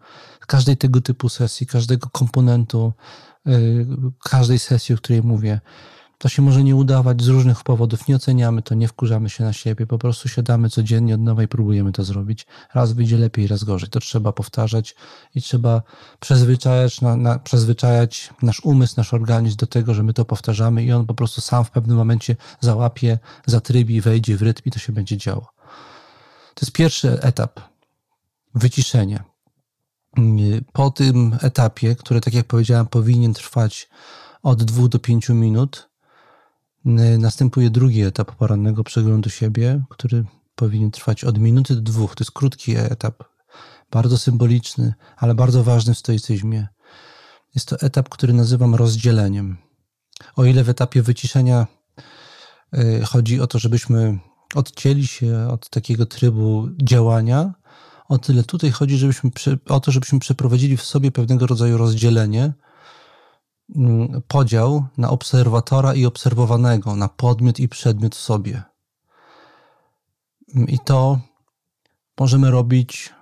[0.47, 2.93] każdej tego typu sesji, każdego komponentu,
[3.45, 3.87] yy,
[4.23, 5.61] każdej sesji, o której mówię.
[6.17, 8.07] To się może nie udawać z różnych powodów.
[8.07, 9.87] Nie oceniamy to, nie wkurzamy się na siebie.
[9.87, 12.45] Po prostu siadamy codziennie od nowa i próbujemy to zrobić.
[12.73, 13.89] Raz wyjdzie lepiej, raz gorzej.
[13.89, 14.95] To trzeba powtarzać
[15.35, 15.81] i trzeba
[16.19, 20.91] przyzwyczajać, na, na, przyzwyczajać nasz umysł, nasz organizm do tego, że my to powtarzamy i
[20.91, 24.93] on po prostu sam w pewnym momencie załapie, zatrybi, wejdzie w rytm i to się
[24.93, 25.47] będzie działo.
[26.53, 27.59] To jest pierwszy etap.
[28.55, 29.23] Wyciszenie.
[30.73, 33.89] Po tym etapie, który, tak jak powiedziałem, powinien trwać
[34.43, 35.89] od 2 do 5 minut,
[37.17, 42.15] następuje drugi etap porannego przeglądu siebie, który powinien trwać od minuty do dwóch.
[42.15, 43.23] To jest krótki etap,
[43.91, 46.67] bardzo symboliczny, ale bardzo ważny w stoicyzmie.
[47.55, 49.57] Jest to etap, który nazywam rozdzieleniem.
[50.35, 51.67] O ile w etapie wyciszenia
[52.77, 54.19] y, chodzi o to, żebyśmy
[54.55, 57.53] odcięli się od takiego trybu działania,
[58.07, 59.31] o tyle tutaj chodzi żebyśmy,
[59.69, 62.53] o to, żebyśmy przeprowadzili w sobie pewnego rodzaju rozdzielenie,
[64.27, 68.63] podział na obserwatora i obserwowanego, na podmiot i przedmiot w sobie.
[70.47, 71.19] I to
[72.19, 73.13] możemy robić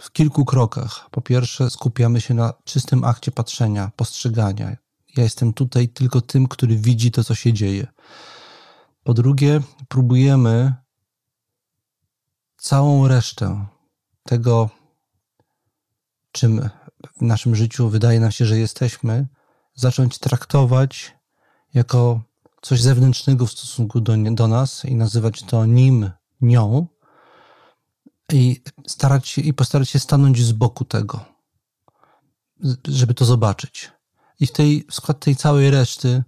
[0.00, 1.08] w kilku krokach.
[1.10, 4.76] Po pierwsze, skupiamy się na czystym akcie patrzenia, postrzegania.
[5.16, 7.86] Ja jestem tutaj tylko tym, który widzi to, co się dzieje.
[9.04, 10.74] Po drugie, próbujemy
[12.56, 13.66] całą resztę
[14.22, 14.70] tego,
[16.32, 16.70] czym
[17.16, 19.26] w naszym życiu wydaje nam się, że jesteśmy,
[19.78, 21.14] zacząć traktować
[21.74, 22.20] jako
[22.62, 26.10] coś zewnętrznego w stosunku do, do nas i nazywać to nim,
[26.40, 26.86] nią
[28.32, 31.24] i starać się i postarać się stanąć z boku tego,
[32.88, 33.92] żeby to zobaczyć.
[34.40, 36.24] I w tej w skład tej całej reszty,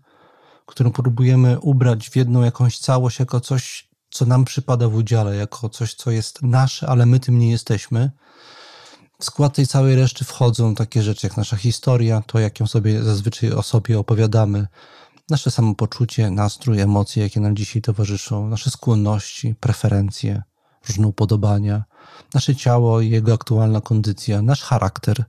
[0.66, 5.68] którą próbujemy ubrać w jedną jakąś całość, jako coś, co nam przypada w udziale, jako
[5.68, 8.10] coś, co jest nasze, ale my tym nie jesteśmy.
[9.20, 13.02] W skład tej całej reszty wchodzą takie rzeczy jak nasza historia, to jak ją sobie
[13.02, 14.66] zazwyczaj o sobie opowiadamy,
[15.30, 20.42] nasze samopoczucie, nastrój, emocje, jakie nam dzisiaj towarzyszą, nasze skłonności, preferencje,
[20.88, 21.85] różne upodobania,
[22.35, 25.24] nasze ciało i jego aktualna kondycja, nasz charakter,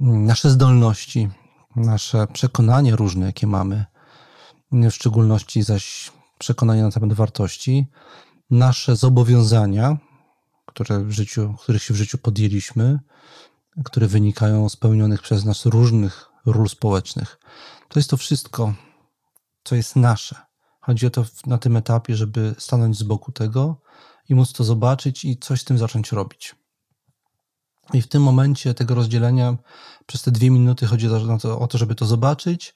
[0.00, 1.28] nasze zdolności,
[1.76, 3.84] nasze przekonanie różne, jakie mamy,
[4.72, 7.86] w szczególności zaś przekonania na temat wartości,
[8.50, 9.96] nasze zobowiązania,
[10.76, 12.98] które w życiu, których się w życiu podjęliśmy,
[13.84, 17.38] które wynikają z pełnionych przez nas różnych ról społecznych.
[17.88, 18.74] To jest to wszystko,
[19.64, 20.36] co jest nasze.
[20.80, 23.80] Chodzi o to na tym etapie, żeby stanąć z boku tego
[24.28, 26.54] i móc to zobaczyć i coś z tym zacząć robić.
[27.92, 29.56] I w tym momencie tego rozdzielenia
[30.06, 31.08] przez te dwie minuty chodzi
[31.58, 32.74] o to, żeby to zobaczyć,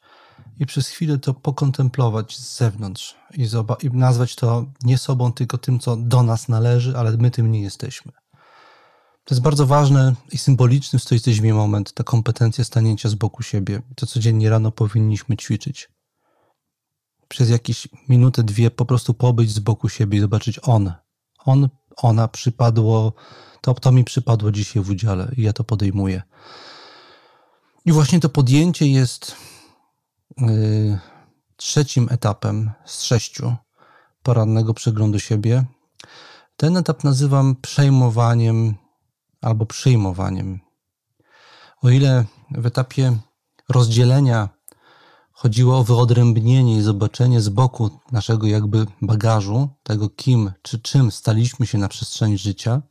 [0.59, 3.48] i przez chwilę to pokontemplować z zewnątrz i,
[3.87, 7.62] i nazwać to nie sobą, tylko tym, co do nas należy, ale my tym nie
[7.62, 8.12] jesteśmy.
[9.24, 13.83] To jest bardzo ważny i symboliczny w stoicyzmie moment, ta kompetencja stanięcia z boku siebie.
[13.96, 15.88] To codziennie rano powinniśmy ćwiczyć.
[17.29, 20.92] Przez jakieś minutę, dwie po prostu pobyć z boku siebie i zobaczyć on.
[21.44, 23.12] On, ona przypadło,
[23.61, 26.22] to, to mi przypadło dzisiaj w udziale i ja to podejmuję.
[27.85, 29.37] I właśnie to podjęcie jest
[31.56, 33.54] trzecim etapem z sześciu
[34.22, 35.64] porannego przeglądu siebie.
[36.56, 38.74] Ten etap nazywam przejmowaniem
[39.40, 40.60] albo przyjmowaniem.
[41.82, 43.18] O ile w etapie
[43.68, 44.48] rozdzielenia
[45.32, 51.66] chodziło o wyodrębnienie i zobaczenie z boku naszego jakby bagażu, tego kim czy czym staliśmy
[51.66, 52.82] się na przestrzeni życia,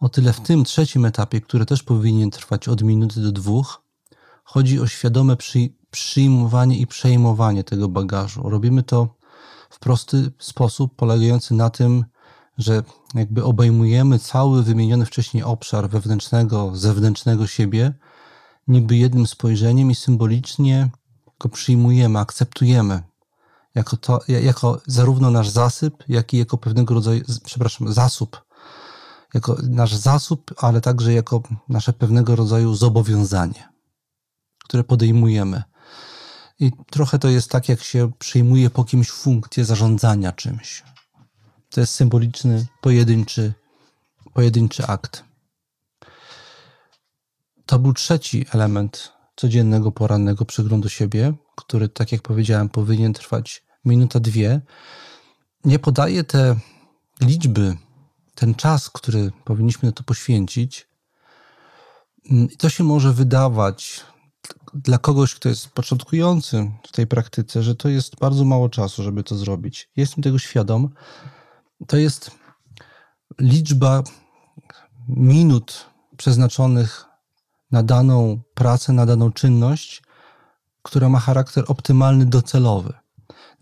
[0.00, 3.82] o tyle w tym trzecim etapie, który też powinien trwać od minuty do dwóch,
[4.44, 5.58] chodzi o świadome przy,
[5.94, 8.50] przyjmowanie i przejmowanie tego bagażu.
[8.50, 9.08] Robimy to
[9.70, 12.04] w prosty sposób, polegający na tym,
[12.58, 12.82] że
[13.14, 17.92] jakby obejmujemy cały wymieniony wcześniej obszar wewnętrznego, zewnętrznego siebie,
[18.68, 20.90] niby jednym spojrzeniem i symbolicznie
[21.40, 23.02] go przyjmujemy, akceptujemy
[23.74, 28.44] jako, to, jako zarówno nasz zasyp, jak i jako pewnego rodzaju, przepraszam, zasób,
[29.34, 33.68] jako nasz zasób, ale także jako nasze pewnego rodzaju zobowiązanie,
[34.64, 35.62] które podejmujemy.
[36.60, 40.82] I trochę to jest tak, jak się przyjmuje po kimś funkcję zarządzania czymś.
[41.70, 43.54] To jest symboliczny, pojedynczy,
[44.32, 45.24] pojedynczy akt.
[47.66, 54.20] To był trzeci element codziennego porannego przeglądu siebie, który, tak jak powiedziałem, powinien trwać minuta,
[54.20, 54.60] dwie.
[55.64, 56.56] Nie podaję te
[57.20, 57.76] liczby,
[58.34, 60.88] ten czas, który powinniśmy na to poświęcić.
[62.58, 64.00] To się może wydawać
[64.74, 69.22] dla kogoś, kto jest początkujący w tej praktyce, że to jest bardzo mało czasu, żeby
[69.24, 69.90] to zrobić.
[69.96, 70.88] Jestem tego świadom.
[71.86, 72.30] To jest
[73.40, 74.02] liczba
[75.08, 77.04] minut przeznaczonych
[77.70, 80.02] na daną pracę, na daną czynność
[80.84, 82.92] która ma charakter optymalny, docelowy.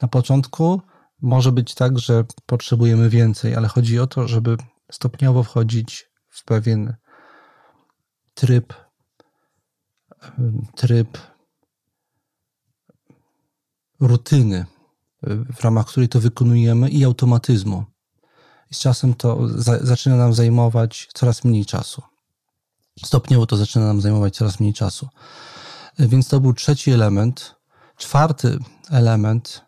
[0.02, 0.80] Na początku
[1.22, 4.56] może być tak, że potrzebujemy więcej, ale chodzi o to, żeby
[4.90, 6.96] stopniowo wchodzić w pewien
[8.34, 8.74] tryb,
[10.74, 11.18] tryb
[14.00, 14.66] rutyny,
[15.56, 17.84] w ramach której to wykonujemy i automatyzmu.
[18.70, 22.02] I z czasem to za, zaczyna nam zajmować coraz mniej czasu.
[23.04, 25.08] Stopniowo to zaczyna nam zajmować coraz mniej czasu.
[25.98, 27.54] Więc to był trzeci element.
[27.96, 28.58] Czwarty
[28.90, 29.64] element,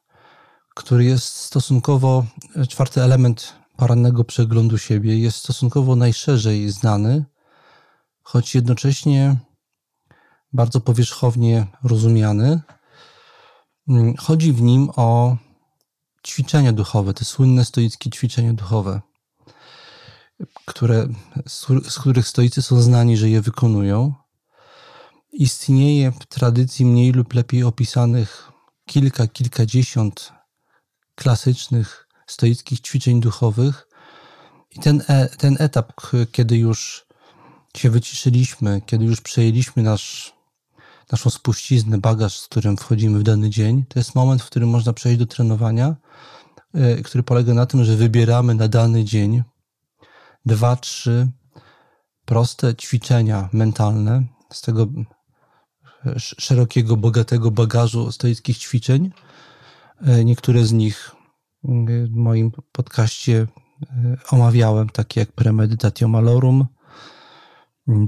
[0.75, 2.25] który jest stosunkowo,
[2.69, 7.25] czwarty element porannego przeglądu siebie jest stosunkowo najszerzej znany,
[8.23, 9.37] choć jednocześnie
[10.55, 12.61] bardzo powierzchownie rozumiany.
[14.19, 15.37] Chodzi w nim o
[16.27, 19.01] ćwiczenia duchowe, te słynne stoickie ćwiczenia duchowe,
[20.65, 21.09] które,
[21.89, 24.15] z których stoicy są znani, że je wykonują.
[25.33, 28.53] Istnieje w tradycji mniej lub lepiej opisanych
[28.87, 30.33] kilka, kilkadziesiąt
[31.15, 33.89] klasycznych stoickich ćwiczeń duchowych.
[34.71, 35.93] I ten, e, ten etap,
[36.33, 37.07] kiedy już
[37.77, 40.35] się wyciszyliśmy, kiedy już przejęliśmy nasz,
[41.13, 44.93] naszą spuściznę, bagaż, z którym wchodzimy w dany dzień, to jest moment, w którym można
[44.93, 45.97] przejść do trenowania,
[46.75, 49.43] e, który polega na tym, że wybieramy na dany dzień
[50.47, 51.29] dwa, trzy
[52.25, 54.87] proste ćwiczenia mentalne z tego
[56.17, 59.11] szerokiego, bogatego bagażu stoickich ćwiczeń.
[60.01, 61.11] E, niektóre z nich
[62.09, 63.47] w moim podcaście
[63.83, 66.67] e, omawiałem, takie jak Premedytatio Malorum,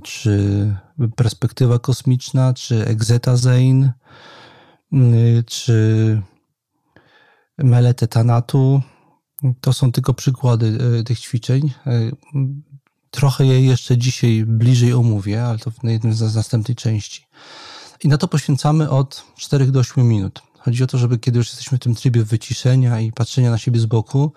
[0.02, 0.74] czy
[1.16, 3.92] Perspektywa Kosmiczna, czy Exeta Zein,
[5.46, 6.22] czy
[7.58, 8.82] Melete Tanatu.
[9.60, 11.72] To są tylko przykłady e, tych ćwiczeń.
[13.10, 17.26] Trochę je jeszcze dzisiaj bliżej omówię, ale to w jednym z następnej części.
[18.04, 20.42] I na to poświęcamy od 4 do 8 minut.
[20.58, 23.80] Chodzi o to, żeby kiedy już jesteśmy w tym trybie wyciszenia i patrzenia na siebie
[23.80, 24.32] z boku,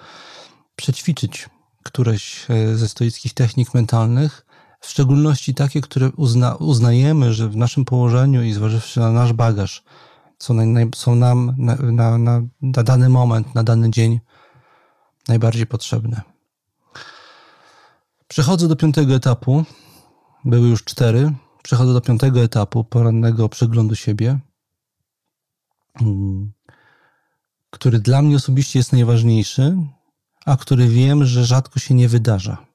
[0.76, 1.50] przećwiczyć
[1.84, 4.46] któreś ze stoickich technik mentalnych,
[4.80, 9.84] w szczególności takie, które uzna, uznajemy, że w naszym położeniu i zważywszy na nasz bagaż,
[10.40, 14.20] są, naj, są nam na, na, na, na dany moment, na dany dzień
[15.28, 16.22] najbardziej potrzebne.
[18.28, 19.64] Przechodzę do piątego etapu.
[20.46, 21.32] Były już cztery.
[21.64, 24.40] Przechodzę do piątego etapu porannego przeglądu siebie,
[26.02, 26.52] mm,
[27.70, 29.78] który dla mnie osobiście jest najważniejszy,
[30.46, 32.69] a który wiem, że rzadko się nie wydarza.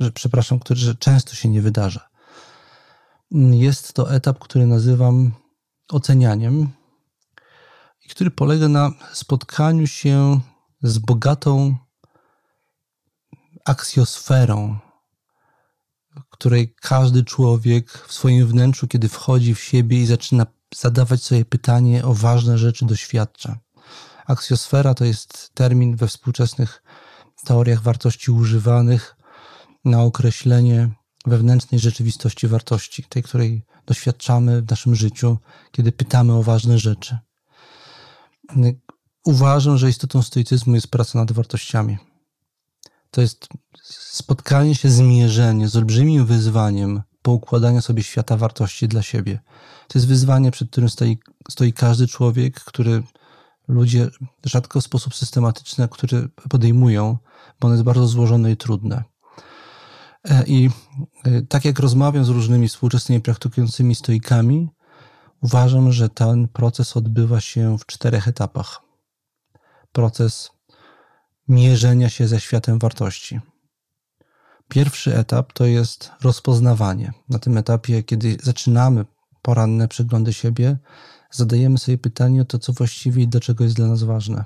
[0.00, 2.08] Że, przepraszam, który że często się nie wydarza.
[3.50, 5.32] Jest to etap, który nazywam
[5.88, 6.68] ocenianiem
[8.04, 10.40] i który polega na spotkaniu się
[10.82, 11.76] z bogatą
[13.64, 14.78] aksjosferą
[16.42, 22.04] której każdy człowiek w swoim wnętrzu, kiedy wchodzi w siebie i zaczyna zadawać sobie pytanie
[22.04, 23.58] o ważne rzeczy, doświadcza.
[24.26, 26.82] Aksjosfera to jest termin we współczesnych
[27.44, 29.16] teoriach wartości używanych
[29.84, 30.90] na określenie
[31.26, 35.38] wewnętrznej rzeczywistości wartości, tej, której doświadczamy w naszym życiu,
[35.72, 37.18] kiedy pytamy o ważne rzeczy.
[39.24, 41.98] Uważam, że istotą stoicyzmu jest praca nad wartościami.
[43.10, 43.48] To jest
[43.90, 49.40] spotkanie się, zmierzenie z olbrzymim wyzwaniem poukładania sobie świata wartości dla siebie.
[49.88, 51.18] To jest wyzwanie, przed którym stoi,
[51.50, 53.02] stoi każdy człowiek, który
[53.68, 54.08] ludzie
[54.44, 57.18] rzadko w sposób systematyczny, który podejmują,
[57.60, 59.04] bo ono jest bardzo złożone i trudne.
[60.24, 60.70] E, I
[61.24, 64.68] e, tak jak rozmawiam z różnymi współczesnymi praktykującymi stoikami,
[65.42, 68.80] uważam, że ten proces odbywa się w czterech etapach.
[69.92, 70.50] Proces
[71.48, 73.40] mierzenia się ze światem wartości.
[74.68, 77.12] Pierwszy etap to jest rozpoznawanie.
[77.28, 79.04] Na tym etapie, kiedy zaczynamy
[79.42, 80.76] poranne przeglądy siebie,
[81.30, 84.44] zadajemy sobie pytanie o to, co właściwie i dlaczego jest dla nas ważne.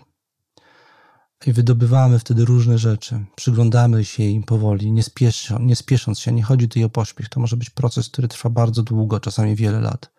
[1.47, 6.33] I wydobywamy wtedy różne rzeczy, przyglądamy się im powoli, nie, spiesząc, nie spiesząc się.
[6.33, 7.29] Nie chodzi tutaj o pośpiech.
[7.29, 10.11] To może być proces, który trwa bardzo długo, czasami wiele lat,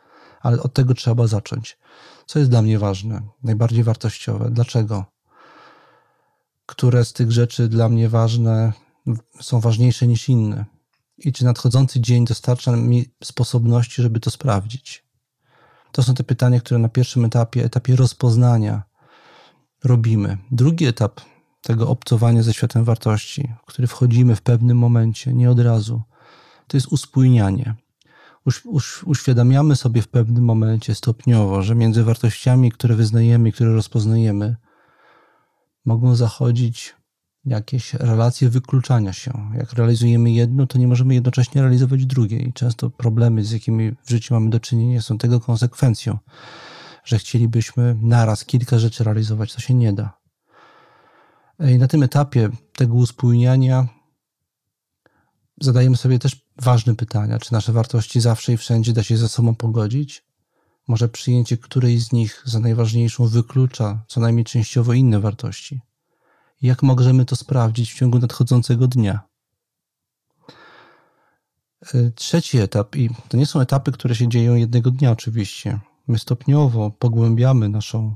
[0.42, 1.78] ale od tego trzeba zacząć.
[2.26, 4.50] Co jest dla mnie ważne, najbardziej wartościowe?
[4.52, 5.06] Dlaczego?
[6.66, 8.74] Które z tych rzeczy dla mnie ważne
[9.42, 10.66] są ważniejsze niż inne.
[11.18, 15.06] I czy nadchodzący dzień dostarcza mi sposobności, żeby to sprawdzić?
[15.92, 18.84] To są te pytania, które na pierwszym etapie, etapie rozpoznania
[19.84, 20.38] robimy.
[20.52, 21.22] Drugi etap
[21.62, 26.02] tego obcowania ze światem wartości, w który wchodzimy w pewnym momencie, nie od razu,
[26.68, 27.76] to jest uspójnianie.
[28.46, 34.56] Uś, uś, uświadamiamy sobie w pewnym momencie stopniowo, że między wartościami, które wyznajemy które rozpoznajemy,
[35.86, 36.96] mogą zachodzić
[37.46, 39.52] jakieś relacje wykluczania się.
[39.58, 42.54] Jak realizujemy jedno, to nie możemy jednocześnie realizować drugiej.
[42.54, 46.18] Często problemy, z jakimi w życiu mamy do czynienia, są tego konsekwencją,
[47.08, 49.54] że chcielibyśmy naraz kilka rzeczy realizować.
[49.54, 50.18] To się nie da.
[51.60, 53.88] I na tym etapie tego uspójniania
[55.62, 59.56] zadajemy sobie też ważne pytania, czy nasze wartości zawsze i wszędzie da się ze sobą
[59.56, 60.26] pogodzić?
[60.88, 65.82] Może przyjęcie którejś z nich za najważniejszą wyklucza co najmniej częściowo inne wartości?
[66.62, 69.22] Jak możemy to sprawdzić w ciągu nadchodzącego dnia?
[72.16, 75.80] Trzeci etap, i to nie są etapy, które się dzieją jednego dnia, oczywiście.
[76.08, 78.16] My stopniowo pogłębiamy naszą,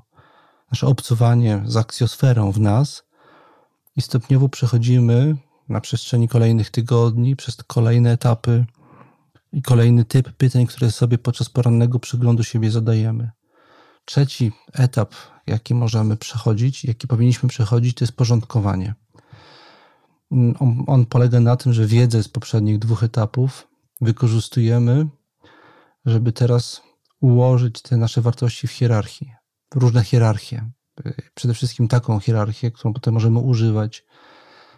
[0.71, 3.03] nasze obcowanie z akcjosferą w nas
[3.95, 5.37] i stopniowo przechodzimy
[5.69, 8.65] na przestrzeni kolejnych tygodni, przez kolejne etapy
[9.53, 13.31] i kolejny typ pytań, które sobie podczas porannego przeglądu siebie zadajemy.
[14.05, 15.13] Trzeci etap,
[15.47, 18.95] jaki możemy przechodzić, jaki powinniśmy przechodzić, to jest porządkowanie.
[20.31, 23.67] On, on polega na tym, że wiedzę z poprzednich dwóch etapów
[24.01, 25.07] wykorzystujemy,
[26.05, 26.81] żeby teraz
[27.21, 29.33] ułożyć te nasze wartości w hierarchii,
[29.73, 30.71] w różne hierarchie.
[31.33, 34.05] Przede wszystkim taką hierarchię, którą potem możemy używać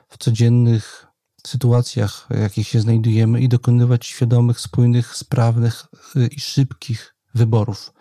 [0.10, 1.08] w codziennych
[1.48, 5.86] sytuacjach, w jakich się znajdujemy i dokonywać świadomych, spójnych, sprawnych
[6.16, 7.94] y, i szybkich wyborów.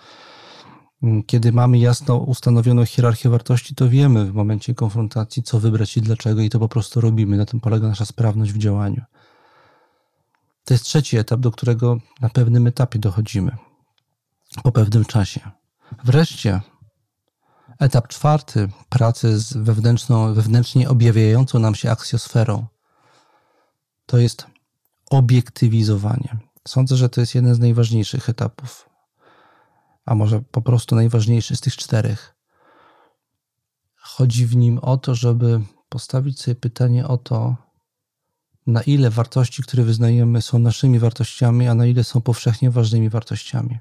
[1.26, 6.40] Kiedy mamy jasno ustanowioną hierarchię wartości, to wiemy w momencie konfrontacji, co wybrać i dlaczego,
[6.40, 7.36] i to po prostu robimy.
[7.36, 9.02] Na tym polega nasza sprawność w działaniu.
[10.64, 13.56] To jest trzeci etap, do którego na pewnym etapie dochodzimy
[14.62, 15.50] po pewnym czasie.
[16.04, 16.60] Wreszcie
[17.78, 22.66] etap czwarty pracy z wewnętrzną, wewnętrznie objawiającą nam się aksjosferą
[24.06, 24.46] to jest
[25.10, 26.36] obiektywizowanie.
[26.68, 28.88] Sądzę, że to jest jeden z najważniejszych etapów,
[30.04, 32.34] a może po prostu najważniejszy z tych czterech.
[33.96, 37.56] Chodzi w nim o to, żeby postawić sobie pytanie o to,
[38.66, 43.78] na ile wartości, które wyznajemy, są naszymi wartościami, a na ile są powszechnie ważnymi wartościami.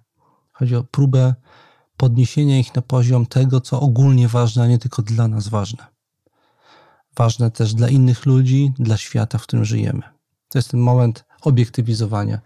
[0.61, 1.35] Chodzi o próbę
[1.97, 5.85] podniesienia ich na poziom tego, co ogólnie ważne, a nie tylko dla nas ważne.
[7.17, 10.01] Ważne też dla innych ludzi, dla świata, w którym żyjemy.
[10.49, 12.41] To jest ten moment obiektywizowania.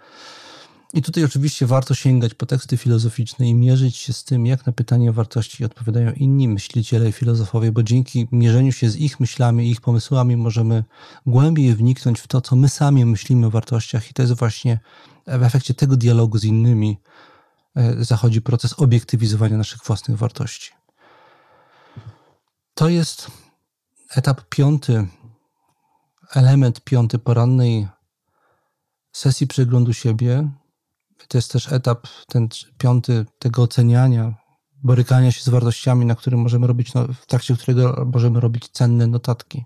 [0.93, 4.73] I tutaj oczywiście warto sięgać po teksty filozoficzne i mierzyć się z tym, jak na
[4.73, 9.67] pytanie o wartości odpowiadają inni myśliciele i filozofowie, bo dzięki mierzeniu się z ich myślami
[9.67, 10.83] i ich pomysłami możemy
[11.25, 14.79] głębiej wniknąć w to, co my sami myślimy o wartościach, i to jest właśnie
[15.27, 16.97] w efekcie tego dialogu z innymi
[17.97, 20.71] zachodzi proces obiektywizowania naszych własnych wartości.
[22.73, 23.31] To jest
[24.15, 25.07] etap piąty,
[26.33, 27.87] element piąty porannej
[29.11, 30.49] sesji przeglądu siebie,
[31.27, 32.47] to jest też etap, ten
[32.77, 34.33] piąty, tego oceniania,
[34.83, 39.07] borykania się z wartościami, na którym możemy robić, no, w trakcie którego możemy robić cenne
[39.07, 39.65] notatki.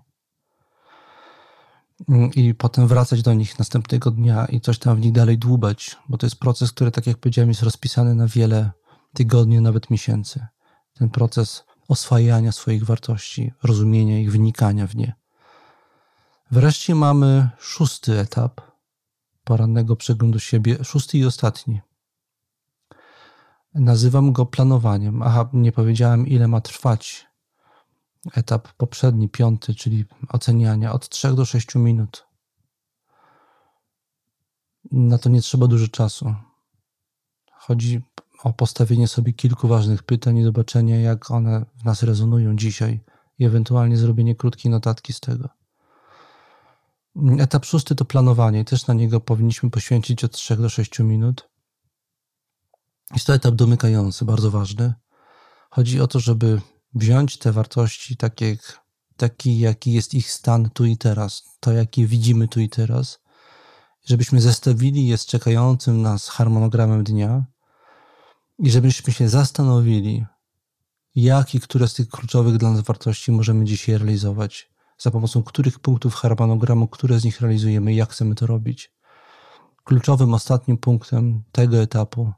[2.34, 6.18] I potem wracać do nich następnego dnia i coś tam w nich dalej dłubać, bo
[6.18, 8.70] to jest proces, który, tak jak powiedziałem, jest rozpisany na wiele
[9.14, 10.46] tygodni, nawet miesięcy.
[10.94, 15.14] Ten proces oswajania swoich wartości, rozumienia ich, wnikania w nie.
[16.50, 18.60] Wreszcie mamy szósty etap,
[19.44, 21.80] porannego przeglądu siebie, szósty i ostatni.
[23.74, 25.22] Nazywam go planowaniem.
[25.22, 27.29] Aha, nie powiedziałem, ile ma trwać
[28.34, 32.26] etap poprzedni, piąty, czyli oceniania, od 3 do 6 minut.
[34.92, 36.34] Na to nie trzeba dużo czasu.
[37.52, 38.02] Chodzi
[38.42, 43.00] o postawienie sobie kilku ważnych pytań i zobaczenie, jak one w nas rezonują dzisiaj,
[43.38, 45.48] i ewentualnie zrobienie krótkiej notatki z tego.
[47.38, 48.64] Etap szósty to planowanie.
[48.64, 51.48] Też na niego powinniśmy poświęcić od 3 do 6 minut.
[53.12, 54.94] Jest to etap domykający, bardzo ważny.
[55.70, 56.60] Chodzi o to, żeby
[56.94, 58.56] wziąć te wartości takie,
[59.16, 63.18] taki, jaki jest ich stan tu i teraz, to jaki widzimy tu i teraz,
[64.04, 67.44] żebyśmy zestawili je z czekającym nas harmonogramem dnia
[68.58, 70.26] i żebyśmy się zastanowili,
[71.14, 74.70] jak i które z tych kluczowych dla nas wartości możemy dzisiaj realizować
[75.00, 78.92] za pomocą których punktów harmonogramu, które z nich realizujemy jak chcemy to robić.
[79.84, 82.32] Kluczowym ostatnim punktem tego etapu,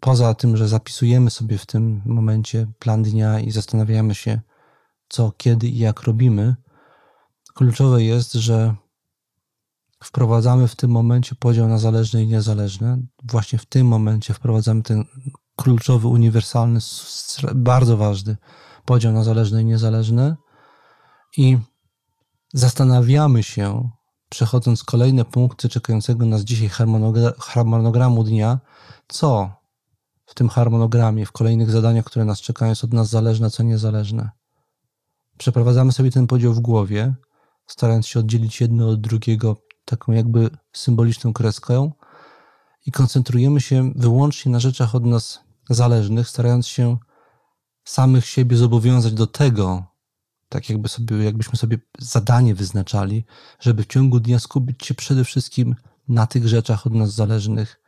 [0.00, 4.40] poza tym, że zapisujemy sobie w tym momencie plan dnia i zastanawiamy się,
[5.08, 6.56] co, kiedy i jak robimy,
[7.54, 8.74] kluczowe jest, że
[10.04, 12.98] wprowadzamy w tym momencie podział na zależne i niezależne.
[13.24, 15.04] Właśnie w tym momencie wprowadzamy ten
[15.56, 16.80] kluczowy, uniwersalny,
[17.54, 18.36] bardzo ważny
[18.84, 20.36] podział na zależne i niezależne
[21.36, 21.58] i
[22.54, 23.90] zastanawiamy się,
[24.32, 26.70] przechodząc kolejne punkty czekającego nas dzisiaj
[27.38, 28.58] harmonogramu dnia,
[29.08, 29.50] co
[30.26, 34.30] w tym harmonogramie, w kolejnych zadaniach, które nas czekają, jest od nas zależne, co niezależne.
[35.38, 37.14] Przeprowadzamy sobie ten podział w głowie,
[37.66, 41.92] starając się oddzielić jedno od drugiego taką jakby symboliczną kreską
[42.86, 46.98] i koncentrujemy się wyłącznie na rzeczach od nas zależnych, starając się
[47.84, 49.91] samych siebie zobowiązać do tego,
[50.52, 53.24] tak jakby sobie, jakbyśmy sobie zadanie wyznaczali,
[53.60, 55.76] żeby w ciągu dnia skupić się przede wszystkim
[56.08, 57.80] na tych rzeczach od nas zależnych,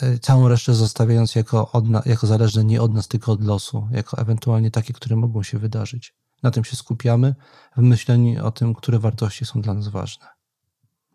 [0.00, 4.18] e, całą resztę zostawiając jako, odna, jako zależne nie od nas, tylko od losu, jako
[4.18, 6.14] ewentualnie takie, które mogą się wydarzyć.
[6.42, 7.34] Na tym się skupiamy
[7.76, 10.26] w myśleniu o tym, które wartości są dla nas ważne.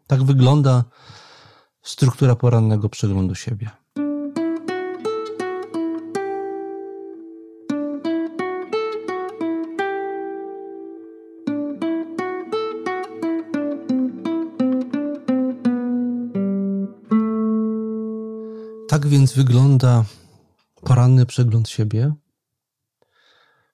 [0.07, 0.83] Tak wygląda
[1.81, 3.69] struktura porannego przeglądu siebie.
[18.89, 20.05] Tak więc wygląda
[20.81, 22.13] poranny przegląd siebie.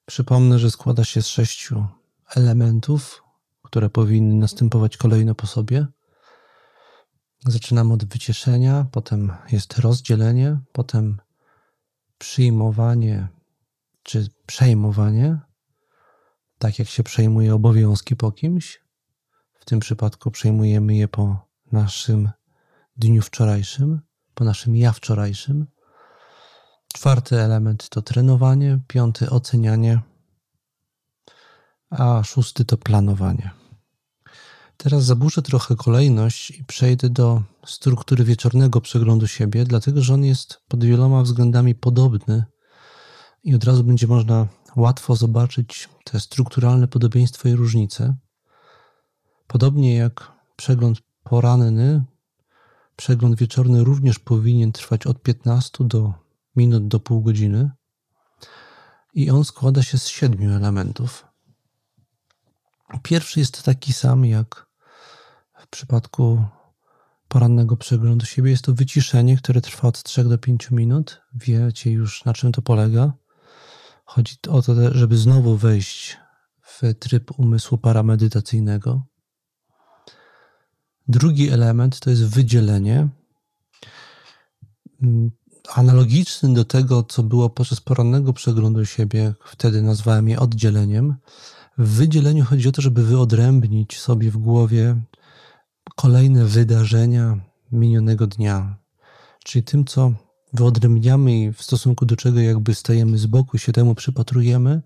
[0.05, 1.85] Przypomnę, że składa się z sześciu
[2.35, 3.23] elementów,
[3.63, 5.87] które powinny następować kolejno po sobie.
[7.47, 11.21] Zaczynamy od wycieszenia, potem jest rozdzielenie, potem
[12.17, 13.27] przyjmowanie
[14.03, 15.39] czy przejmowanie,
[16.59, 18.81] tak jak się przejmuje obowiązki po kimś.
[19.59, 22.29] W tym przypadku przejmujemy je po naszym
[22.97, 24.01] dniu wczorajszym
[24.35, 25.67] po naszym ja wczorajszym.
[26.93, 30.01] Czwarty element to trenowanie, piąty ocenianie,
[31.89, 33.51] a szósty to planowanie.
[34.77, 40.61] Teraz zaburzę trochę kolejność i przejdę do struktury wieczornego przeglądu siebie, dlatego że on jest
[40.67, 42.45] pod wieloma względami podobny
[43.43, 48.15] i od razu będzie można łatwo zobaczyć te strukturalne podobieństwa i różnice.
[49.47, 52.03] Podobnie jak przegląd poranny,
[52.95, 56.13] Przegląd wieczorny również powinien trwać od 15 do
[56.55, 57.71] minut do pół godziny
[59.13, 61.25] i on składa się z siedmiu elementów.
[63.03, 64.65] Pierwszy jest taki sam jak
[65.57, 66.45] w przypadku
[67.27, 68.51] porannego przeglądu siebie.
[68.51, 71.21] Jest to wyciszenie, które trwa od 3 do 5 minut.
[71.33, 73.13] Wiecie już na czym to polega.
[74.05, 76.17] Chodzi o to, żeby znowu wejść
[76.61, 79.05] w tryb umysłu paramedytacyjnego.
[81.07, 83.07] Drugi element to jest wydzielenie.
[85.01, 85.31] Mm,
[85.73, 91.15] analogiczny do tego, co było podczas porannego przeglądu siebie, wtedy nazwałem je oddzieleniem.
[91.77, 95.01] W wydzieleniu chodzi o to, żeby wyodrębnić sobie w głowie
[95.95, 97.39] kolejne wydarzenia
[97.71, 98.75] minionego dnia.
[99.43, 100.13] Czyli tym, co
[100.53, 104.81] wyodrębniamy i w stosunku do czego jakby stajemy z boku się temu przypatrujemy,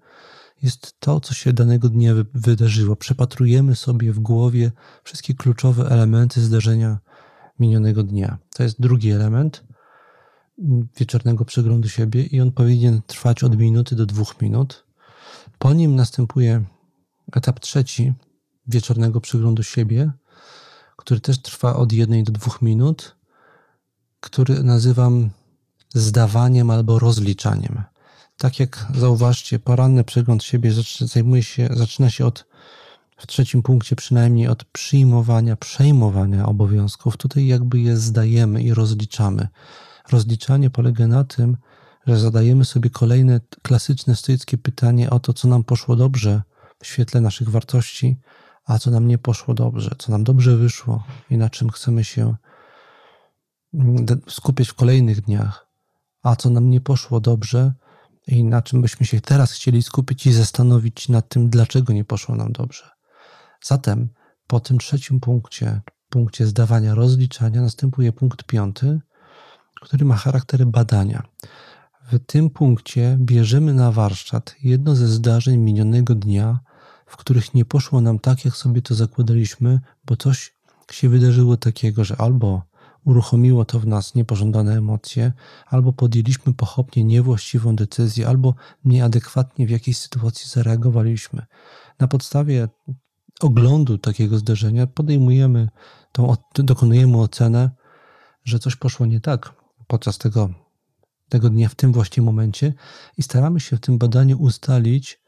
[0.61, 2.95] jest to, co się danego dnia wydarzyło.
[2.95, 4.71] Przepatrujemy sobie w głowie
[5.03, 6.99] wszystkie kluczowe elementy zdarzenia
[7.59, 8.37] minionego dnia.
[8.55, 9.63] To jest drugi element
[10.97, 14.85] wieczornego przeglądu siebie i on powinien trwać od minuty do dwóch minut.
[15.59, 16.65] Po nim następuje
[17.31, 18.13] etap trzeci
[18.67, 20.11] wieczornego przeglądu siebie,
[20.97, 23.15] który też trwa od jednej do dwóch minut,
[24.19, 25.29] który nazywam
[25.93, 27.83] zdawaniem albo rozliczaniem.
[28.39, 32.45] Tak jak zauważcie, poranny przegląd siebie zajmuje się, zaczyna się od,
[33.17, 37.17] w trzecim punkcie przynajmniej od przyjmowania, przejmowania obowiązków.
[37.17, 39.47] Tutaj jakby je zdajemy i rozliczamy.
[40.11, 41.57] Rozliczanie polega na tym,
[42.07, 46.41] że zadajemy sobie kolejne klasyczne stoickie pytanie o to, co nam poszło dobrze
[46.79, 48.17] w świetle naszych wartości,
[48.65, 52.35] a co nam nie poszło dobrze, co nam dobrze wyszło i na czym chcemy się
[53.73, 55.67] mm, skupiać w kolejnych dniach,
[56.23, 57.73] a co nam nie poszło dobrze,
[58.29, 62.35] i na czym byśmy się teraz chcieli skupić i zastanowić nad tym, dlaczego nie poszło
[62.35, 62.89] nam dobrze.
[63.63, 64.09] Zatem
[64.47, 68.99] po tym trzecim punkcie, punkcie zdawania rozliczania, następuje punkt piąty,
[69.81, 71.23] który ma charakter badania.
[72.11, 76.59] W tym punkcie bierzemy na warsztat jedno ze zdarzeń minionego dnia,
[77.05, 80.53] w których nie poszło nam tak, jak sobie to zakładaliśmy, bo coś
[80.91, 82.68] się wydarzyło takiego, że albo
[83.05, 85.33] uruchomiło to w nas niepożądane emocje,
[85.65, 91.45] albo podjęliśmy pochopnie niewłaściwą decyzję, albo nieadekwatnie w jakiejś sytuacji zareagowaliśmy.
[91.99, 92.67] Na podstawie
[93.39, 95.69] oglądu takiego zdarzenia podejmujemy,
[96.11, 97.71] tą, dokonujemy ocenę,
[98.43, 99.53] że coś poszło nie tak
[99.87, 100.49] podczas tego,
[101.29, 102.73] tego dnia, w tym właśnie momencie
[103.17, 105.21] i staramy się w tym badaniu ustalić,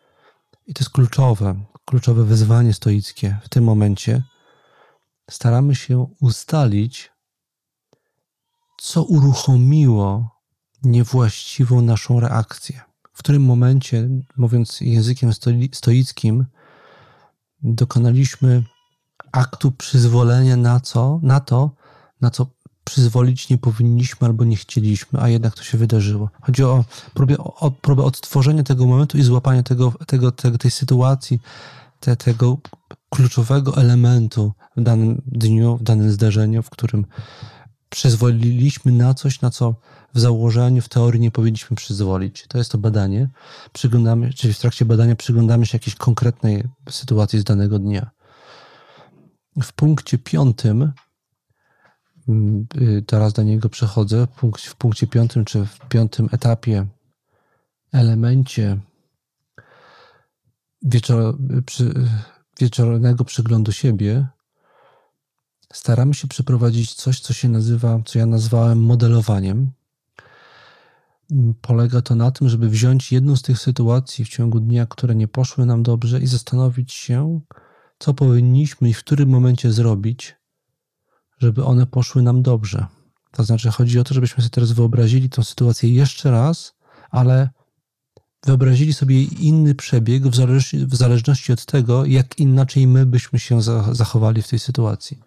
[0.68, 4.24] i to jest kluczowe, kluczowe wyzwanie stoickie w tym momencie,
[5.30, 7.11] staramy się ustalić,
[8.82, 10.30] co uruchomiło
[10.84, 12.82] niewłaściwą naszą reakcję.
[13.14, 15.32] W którym momencie, mówiąc językiem
[15.74, 16.46] stoickim,
[17.64, 18.64] dokonaliśmy
[19.32, 21.72] aktu przyzwolenia na co, na to,
[22.22, 22.46] na co
[22.84, 26.30] przyzwolić nie powinniśmy albo nie chcieliśmy, a jednak to się wydarzyło.
[26.42, 31.40] Chodzi o próbę, o próbę odtworzenia tego momentu i złapania tego, tego, tego tej sytuacji,
[32.00, 32.58] te, tego
[33.10, 37.06] kluczowego elementu w danym dniu, w danym zdarzeniu, w którym
[37.92, 39.76] przyzwoliliśmy na coś, na co
[40.14, 42.46] w założeniu, w teorii nie powinniśmy przyzwolić.
[42.48, 43.30] To jest to badanie.
[43.74, 48.12] Przyglądamy, czyli w trakcie badania przyglądamy się jakiejś konkretnej sytuacji z danego dnia.
[49.62, 50.92] W punkcie piątym,
[52.28, 54.28] mm, y, teraz do niego przechodzę,
[54.70, 56.88] w punkcie piątym, czy w piątym etapie,
[57.92, 58.80] elemencie
[60.82, 61.94] wieczor, przy,
[62.60, 64.28] wieczornego przeglądu siebie,
[65.74, 69.72] staramy się przeprowadzić coś, co się nazywa, co ja nazwałem modelowaniem.
[71.62, 75.28] Polega to na tym, żeby wziąć jedną z tych sytuacji w ciągu dnia, które nie
[75.28, 77.42] poszły nam dobrze, i zastanowić się,
[78.00, 80.36] co powinniśmy i w którym momencie zrobić,
[81.40, 82.86] żeby one poszły nam dobrze.
[83.32, 86.74] To znaczy, chodzi o to, żebyśmy sobie teraz wyobrazili tę sytuację jeszcze raz,
[87.12, 87.50] ale
[88.46, 93.62] wyobrazili sobie inny przebieg w, zależności, w zależności od tego, jak inaczej my byśmy się
[93.92, 95.20] zachowali w tej sytuacji.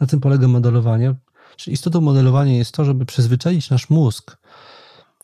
[0.00, 1.14] Na tym polega modelowanie.
[1.56, 4.36] Czyli istotą modelowania jest to, żeby przyzwyczaić nasz mózg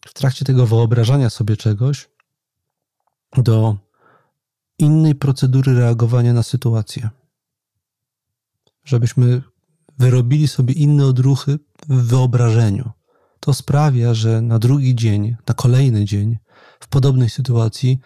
[0.06, 2.08] w trakcie tego wyobrażania sobie czegoś
[3.36, 3.76] do
[4.78, 7.10] innej procedury reagowania na sytuację.
[8.84, 9.42] Żebyśmy
[9.98, 11.58] wyrobili sobie inne odruchy
[11.88, 12.90] w wyobrażeniu.
[13.40, 16.38] To sprawia, że na drugi dzień, na kolejny dzień,
[16.80, 18.00] w podobnej sytuacji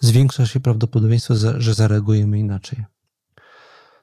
[0.00, 2.84] zwiększa się prawdopodobieństwo, że zareagujemy inaczej.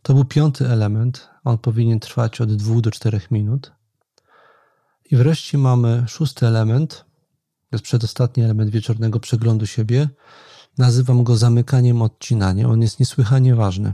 [0.02, 1.30] To był piąty element.
[1.48, 3.72] On powinien trwać od 2 do 4 minut.
[5.12, 7.06] I wreszcie mamy szósty element.
[7.70, 10.10] To jest przedostatni element wieczornego przeglądu siebie.
[10.78, 12.70] Nazywam go zamykaniem odcinania.
[12.70, 13.94] On jest niesłychanie ważny.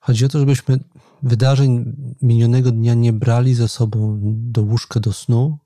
[0.00, 0.78] Chodzi o to, żebyśmy
[1.22, 5.58] wydarzeń minionego dnia nie brali ze sobą do łóżka do snu,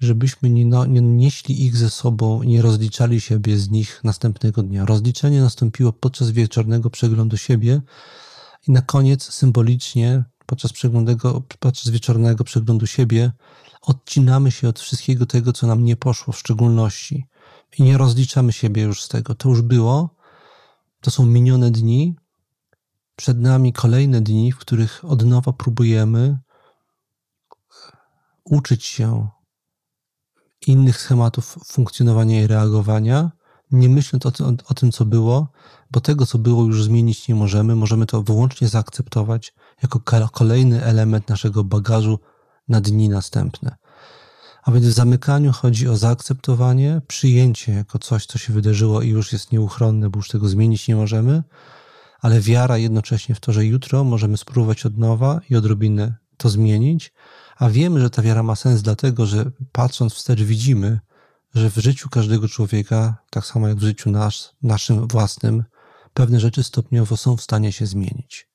[0.00, 4.84] żebyśmy nie, no, nie nieśli ich ze sobą, nie rozliczali siebie z nich następnego dnia.
[4.84, 7.80] Rozliczenie nastąpiło podczas wieczornego przeglądu siebie,
[8.68, 10.72] i na koniec symbolicznie podczas,
[11.58, 13.32] podczas wieczornego przeglądu siebie
[13.82, 17.26] odcinamy się od wszystkiego tego, co nam nie poszło w szczególności.
[17.78, 19.34] I nie rozliczamy siebie już z tego.
[19.34, 20.14] To już było,
[21.00, 22.16] to są minione dni,
[23.16, 26.38] przed nami kolejne dni, w których od nowa próbujemy
[28.44, 29.28] uczyć się
[30.66, 33.30] innych schematów funkcjonowania i reagowania,
[33.70, 35.48] nie myśląc o, o, o tym, co było,
[35.90, 37.76] bo tego, co było, już zmienić nie możemy.
[37.76, 42.18] Możemy to wyłącznie zaakceptować jako kolejny element naszego bagażu
[42.68, 43.76] na dni następne.
[44.62, 49.32] A więc w zamykaniu chodzi o zaakceptowanie, przyjęcie jako coś, co się wydarzyło i już
[49.32, 51.42] jest nieuchronne, bo już tego zmienić nie możemy,
[52.20, 57.12] ale wiara jednocześnie w to, że jutro możemy spróbować od nowa i odrobinę to zmienić,
[57.56, 61.00] a wiemy, że ta wiara ma sens, dlatego że patrząc wstecz widzimy,
[61.56, 65.64] że w życiu każdego człowieka, tak samo jak w życiu nas, naszym własnym,
[66.14, 68.48] pewne rzeczy stopniowo są w stanie się zmienić.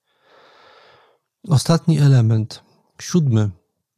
[1.47, 2.63] Ostatni element,
[3.01, 3.49] siódmy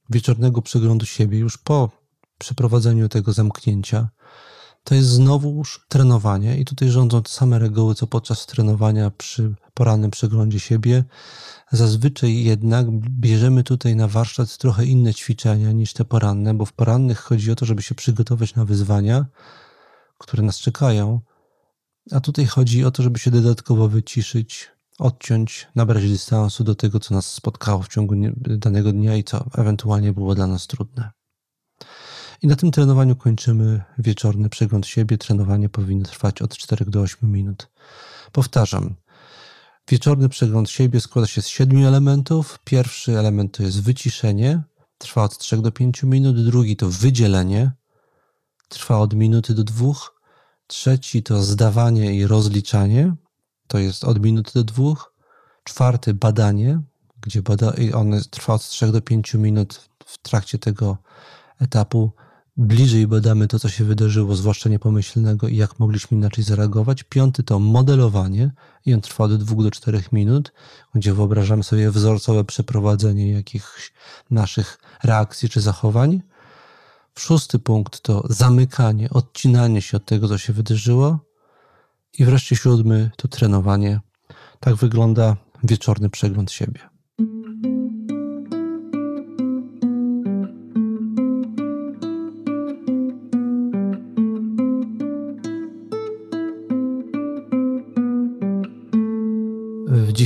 [0.09, 1.89] wieczornego przeglądu siebie, już po
[2.37, 4.09] przeprowadzeniu tego zamknięcia,
[4.83, 10.11] to jest znowuż trenowanie i tutaj rządzą te same reguły, co podczas trenowania przy porannym
[10.11, 11.03] przeglądzie siebie.
[11.71, 17.19] Zazwyczaj jednak bierzemy tutaj na warsztat trochę inne ćwiczenia niż te poranne, bo w porannych
[17.19, 19.25] chodzi o to, żeby się przygotować na wyzwania,
[20.17, 21.21] które nas czekają,
[22.11, 27.15] a tutaj chodzi o to, żeby się dodatkowo wyciszyć, odciąć, nabrać dystansu do tego, co
[27.15, 31.11] nas spotkało w ciągu danego dnia i co ewentualnie było dla nas trudne.
[32.43, 35.17] I na tym trenowaniu kończymy wieczorny przegląd siebie.
[35.17, 37.69] Trenowanie powinno trwać od 4 do 8 minut.
[38.31, 38.95] Powtarzam.
[39.87, 42.59] Wieczorny przegląd siebie składa się z siedmiu elementów.
[42.63, 44.63] Pierwszy element to jest wyciszenie,
[44.97, 46.45] trwa od 3 do 5 minut.
[46.45, 47.71] Drugi to wydzielenie,
[48.69, 50.21] trwa od minuty do dwóch.
[50.67, 53.15] Trzeci to zdawanie i rozliczanie,
[53.67, 55.13] to jest od minuty do dwóch.
[55.63, 56.81] Czwarty badanie,
[57.21, 59.89] gdzie bada, on trwa od 3 do 5 minut.
[60.05, 60.97] W trakcie tego
[61.59, 62.11] etapu
[62.57, 67.03] bliżej badamy to, co się wydarzyło, zwłaszcza niepomyślnego i jak mogliśmy inaczej zareagować.
[67.03, 68.51] Piąty to modelowanie
[68.85, 70.53] i on trwa od 2 do 4 minut,
[70.95, 73.93] gdzie wyobrażamy sobie wzorcowe przeprowadzenie jakichś
[74.31, 76.21] naszych reakcji czy zachowań.
[77.19, 81.19] Szósty punkt to zamykanie, odcinanie się od tego, co się wydarzyło.
[82.19, 83.99] I wreszcie siódmy to trenowanie.
[84.59, 86.92] Tak wygląda wieczorny przegląd siebie.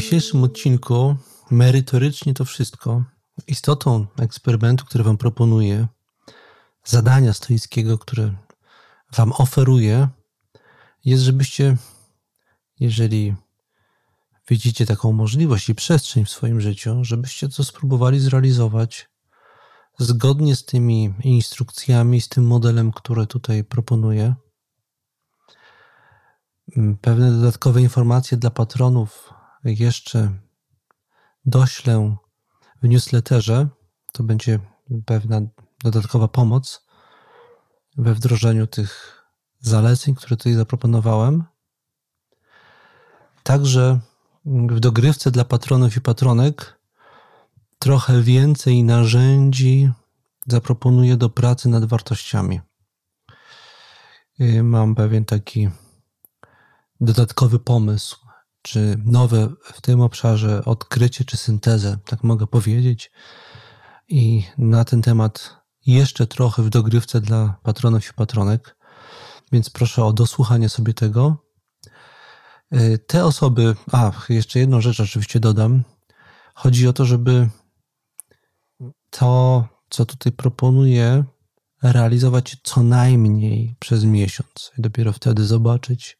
[0.07, 1.15] Dzisiejszym odcinku
[1.51, 3.03] merytorycznie to wszystko.
[3.47, 5.87] Istotą eksperymentu, który Wam proponuję,
[6.83, 8.33] zadania stoickiego, które
[9.15, 10.07] Wam oferuję,
[11.05, 11.77] jest, żebyście,
[12.79, 13.35] jeżeli
[14.49, 19.09] widzicie taką możliwość i przestrzeń w swoim życiu, żebyście to spróbowali zrealizować
[19.99, 24.35] zgodnie z tymi instrukcjami, z tym modelem, który tutaj proponuję.
[26.77, 29.36] Mm, pewne dodatkowe informacje dla patronów
[29.73, 30.31] jeszcze
[31.45, 32.15] doślę
[32.83, 33.67] w newsletterze.
[34.11, 34.59] To będzie
[35.05, 35.41] pewna
[35.83, 36.87] dodatkowa pomoc
[37.97, 39.23] we wdrożeniu tych
[39.59, 41.43] zaleceń, które tutaj zaproponowałem.
[43.43, 43.99] Także
[44.45, 46.79] w dogrywce dla patronów i patronek
[47.79, 49.91] trochę więcej narzędzi
[50.47, 52.61] zaproponuję do pracy nad wartościami.
[54.41, 55.69] Y, mam pewien taki
[57.01, 58.26] dodatkowy pomysł,
[58.67, 63.11] czy nowe w tym obszarze odkrycie, czy syntezę, tak mogę powiedzieć.
[64.07, 65.55] I na ten temat
[65.85, 68.77] jeszcze trochę w dogrywce dla patronów i patronek,
[69.51, 71.37] więc proszę o dosłuchanie sobie tego.
[72.73, 75.83] Y, te osoby, a jeszcze jedną rzecz oczywiście dodam.
[76.53, 77.49] Chodzi o to, żeby
[79.09, 81.23] to, co tutaj proponuję,
[81.83, 84.71] realizować co najmniej przez miesiąc.
[84.77, 86.17] I dopiero wtedy zobaczyć,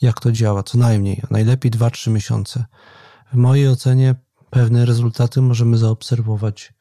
[0.00, 0.62] jak to działa.
[0.62, 2.64] Co najmniej, a najlepiej 2-3 miesiące.
[3.32, 4.14] W mojej ocenie
[4.50, 6.74] pewne rezultaty możemy zaobserwować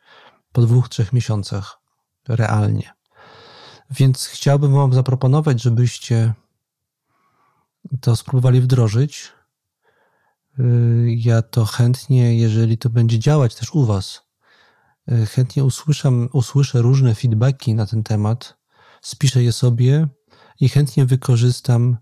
[0.51, 1.79] po dwóch, trzech miesiącach
[2.27, 2.93] realnie.
[3.89, 6.33] Więc chciałbym Wam zaproponować, żebyście
[8.01, 9.31] to spróbowali wdrożyć.
[11.05, 14.21] Ja to chętnie, jeżeli to będzie działać też u Was,
[15.29, 15.63] chętnie
[16.33, 18.57] usłyszę różne feedbacki na ten temat,
[19.01, 20.07] spiszę je sobie
[20.59, 21.97] i chętnie wykorzystam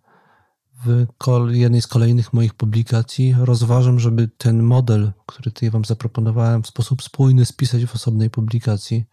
[0.84, 1.06] w
[1.52, 3.36] jednej z kolejnych moich publikacji.
[3.40, 9.06] Rozważam, żeby ten model, który tutaj Wam zaproponowałem, w sposób spójny spisać w osobnej publikacji.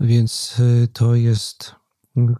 [0.00, 1.74] Więc y, to jest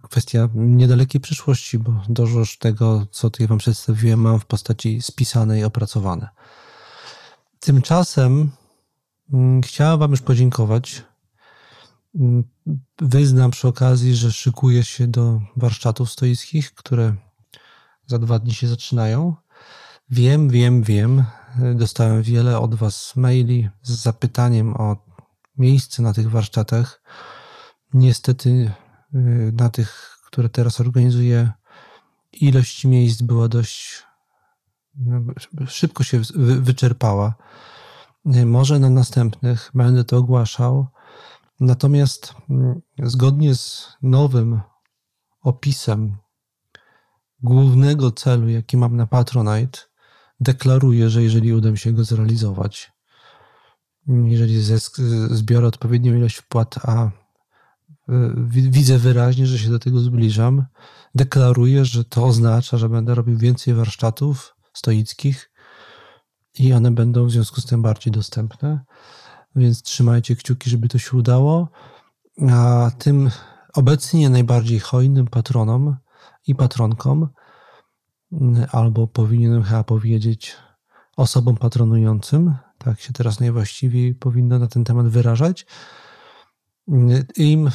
[0.01, 5.63] kwestia niedalekiej przyszłości, bo dużo tego, co tutaj Wam przedstawiłem, mam w postaci spisane i
[5.63, 6.29] opracowane.
[7.59, 8.51] Tymczasem
[9.33, 11.03] mm, chciałem Wam już podziękować.
[12.15, 12.43] Mm,
[13.01, 17.15] wyznam przy okazji, że szykuję się do warsztatów stoickich, które
[18.11, 19.35] za dwa dni się zaczynają.
[20.09, 21.23] Wiem, wiem, wiem.
[21.75, 25.05] Dostałem wiele od Was maili z zapytaniem o
[25.57, 27.01] miejsce na tych warsztatach.
[27.93, 28.71] Niestety
[29.15, 31.51] Y, na tych, które teraz organizuję,
[32.31, 34.03] ilość miejsc była dość
[34.95, 35.21] no,
[35.67, 36.21] szybko się
[36.61, 37.35] wyczerpała.
[38.35, 40.87] Y, może na następnych będę to ogłaszał.
[41.59, 44.61] Natomiast mm, zgodnie z nowym
[45.41, 46.17] opisem
[47.43, 49.79] głównego celu, jaki mam na Patronite,
[50.39, 52.91] deklaruję, że jeżeli uda mi się go zrealizować,
[54.07, 54.61] jeżeli
[55.29, 57.09] zbiorę odpowiednią ilość wpłat, a
[58.47, 60.65] widzę wyraźnie, że się do tego zbliżam.
[61.15, 65.51] Deklaruję, że to oznacza, że będę robił więcej warsztatów stoickich
[66.59, 68.79] i one będą w związku z tym bardziej dostępne.
[69.55, 71.69] Więc trzymajcie kciuki, żeby to się udało.
[72.51, 73.29] A tym
[73.73, 75.95] obecnie najbardziej hojnym patronom
[76.47, 77.29] i patronkom,
[78.71, 80.55] albo powinienem chyba powiedzieć
[81.17, 85.65] osobom patronującym, tak się teraz najwłaściwiej powinno na ten temat wyrażać,
[87.37, 87.69] im,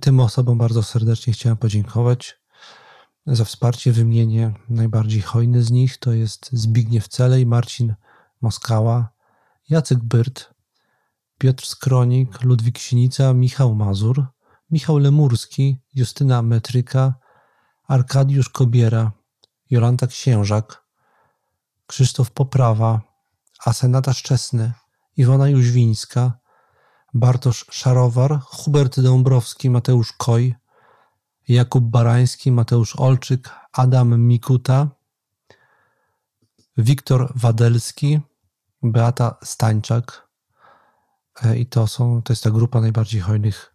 [0.00, 2.40] tym osobom bardzo serdecznie chciałem podziękować
[3.26, 3.92] za wsparcie.
[3.92, 5.98] Wymienię najbardziej hojny z nich.
[5.98, 7.94] To jest Zbigniew Celej, Marcin
[8.40, 9.12] Moskała,
[9.68, 10.54] Jacek Byrt,
[11.38, 14.26] Piotr Skronik, Ludwik Sinica, Michał Mazur,
[14.70, 17.14] Michał Lemurski, Justyna Metryka,
[17.90, 19.12] Arkadiusz Kobiera,
[19.70, 20.84] Jolanta Księżak,
[21.86, 23.00] Krzysztof Poprawa,
[23.64, 24.72] Asenata Szczesny,
[25.16, 26.38] Iwona Jóźwińska,
[27.14, 30.54] Bartosz Szarowar, Hubert Dąbrowski, Mateusz Koj,
[31.48, 34.88] Jakub Barański, Mateusz Olczyk, Adam Mikuta,
[36.76, 38.20] Wiktor Wadelski,
[38.82, 40.28] Beata Stańczak.
[41.42, 43.69] E, I to są, to jest ta grupa najbardziej hojnych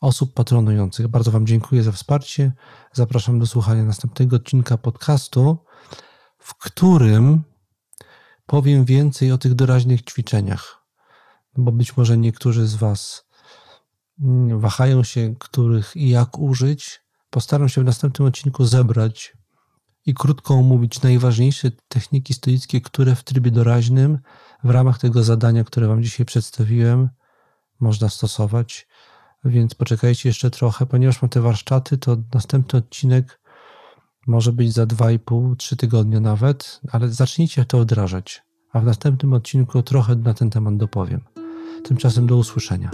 [0.00, 1.08] osób patronujących.
[1.08, 2.52] Bardzo Wam dziękuję za wsparcie.
[2.92, 5.56] Zapraszam do słuchania następnego odcinka podcastu,
[6.38, 7.42] w którym
[8.46, 10.86] powiem więcej o tych doraźnych ćwiczeniach
[11.56, 13.26] bo być może niektórzy z Was
[14.20, 17.00] mm, wahają się, których i jak użyć.
[17.30, 19.36] Postaram się w następnym odcinku zebrać
[20.06, 24.18] i krótko omówić najważniejsze techniki stoickie, które w trybie doraźnym
[24.64, 27.08] w ramach tego zadania, które Wam dzisiaj przedstawiłem,
[27.80, 28.86] można stosować.
[29.46, 33.40] Więc poczekajcie jeszcze trochę, ponieważ mam te warsztaty, to następny odcinek
[34.26, 38.42] może być za 2,5-3 tygodnie nawet, ale zacznijcie to wdrażać,
[38.72, 41.20] a w następnym odcinku trochę na ten temat dopowiem.
[41.84, 42.90] Tymczasem do usłyszenia.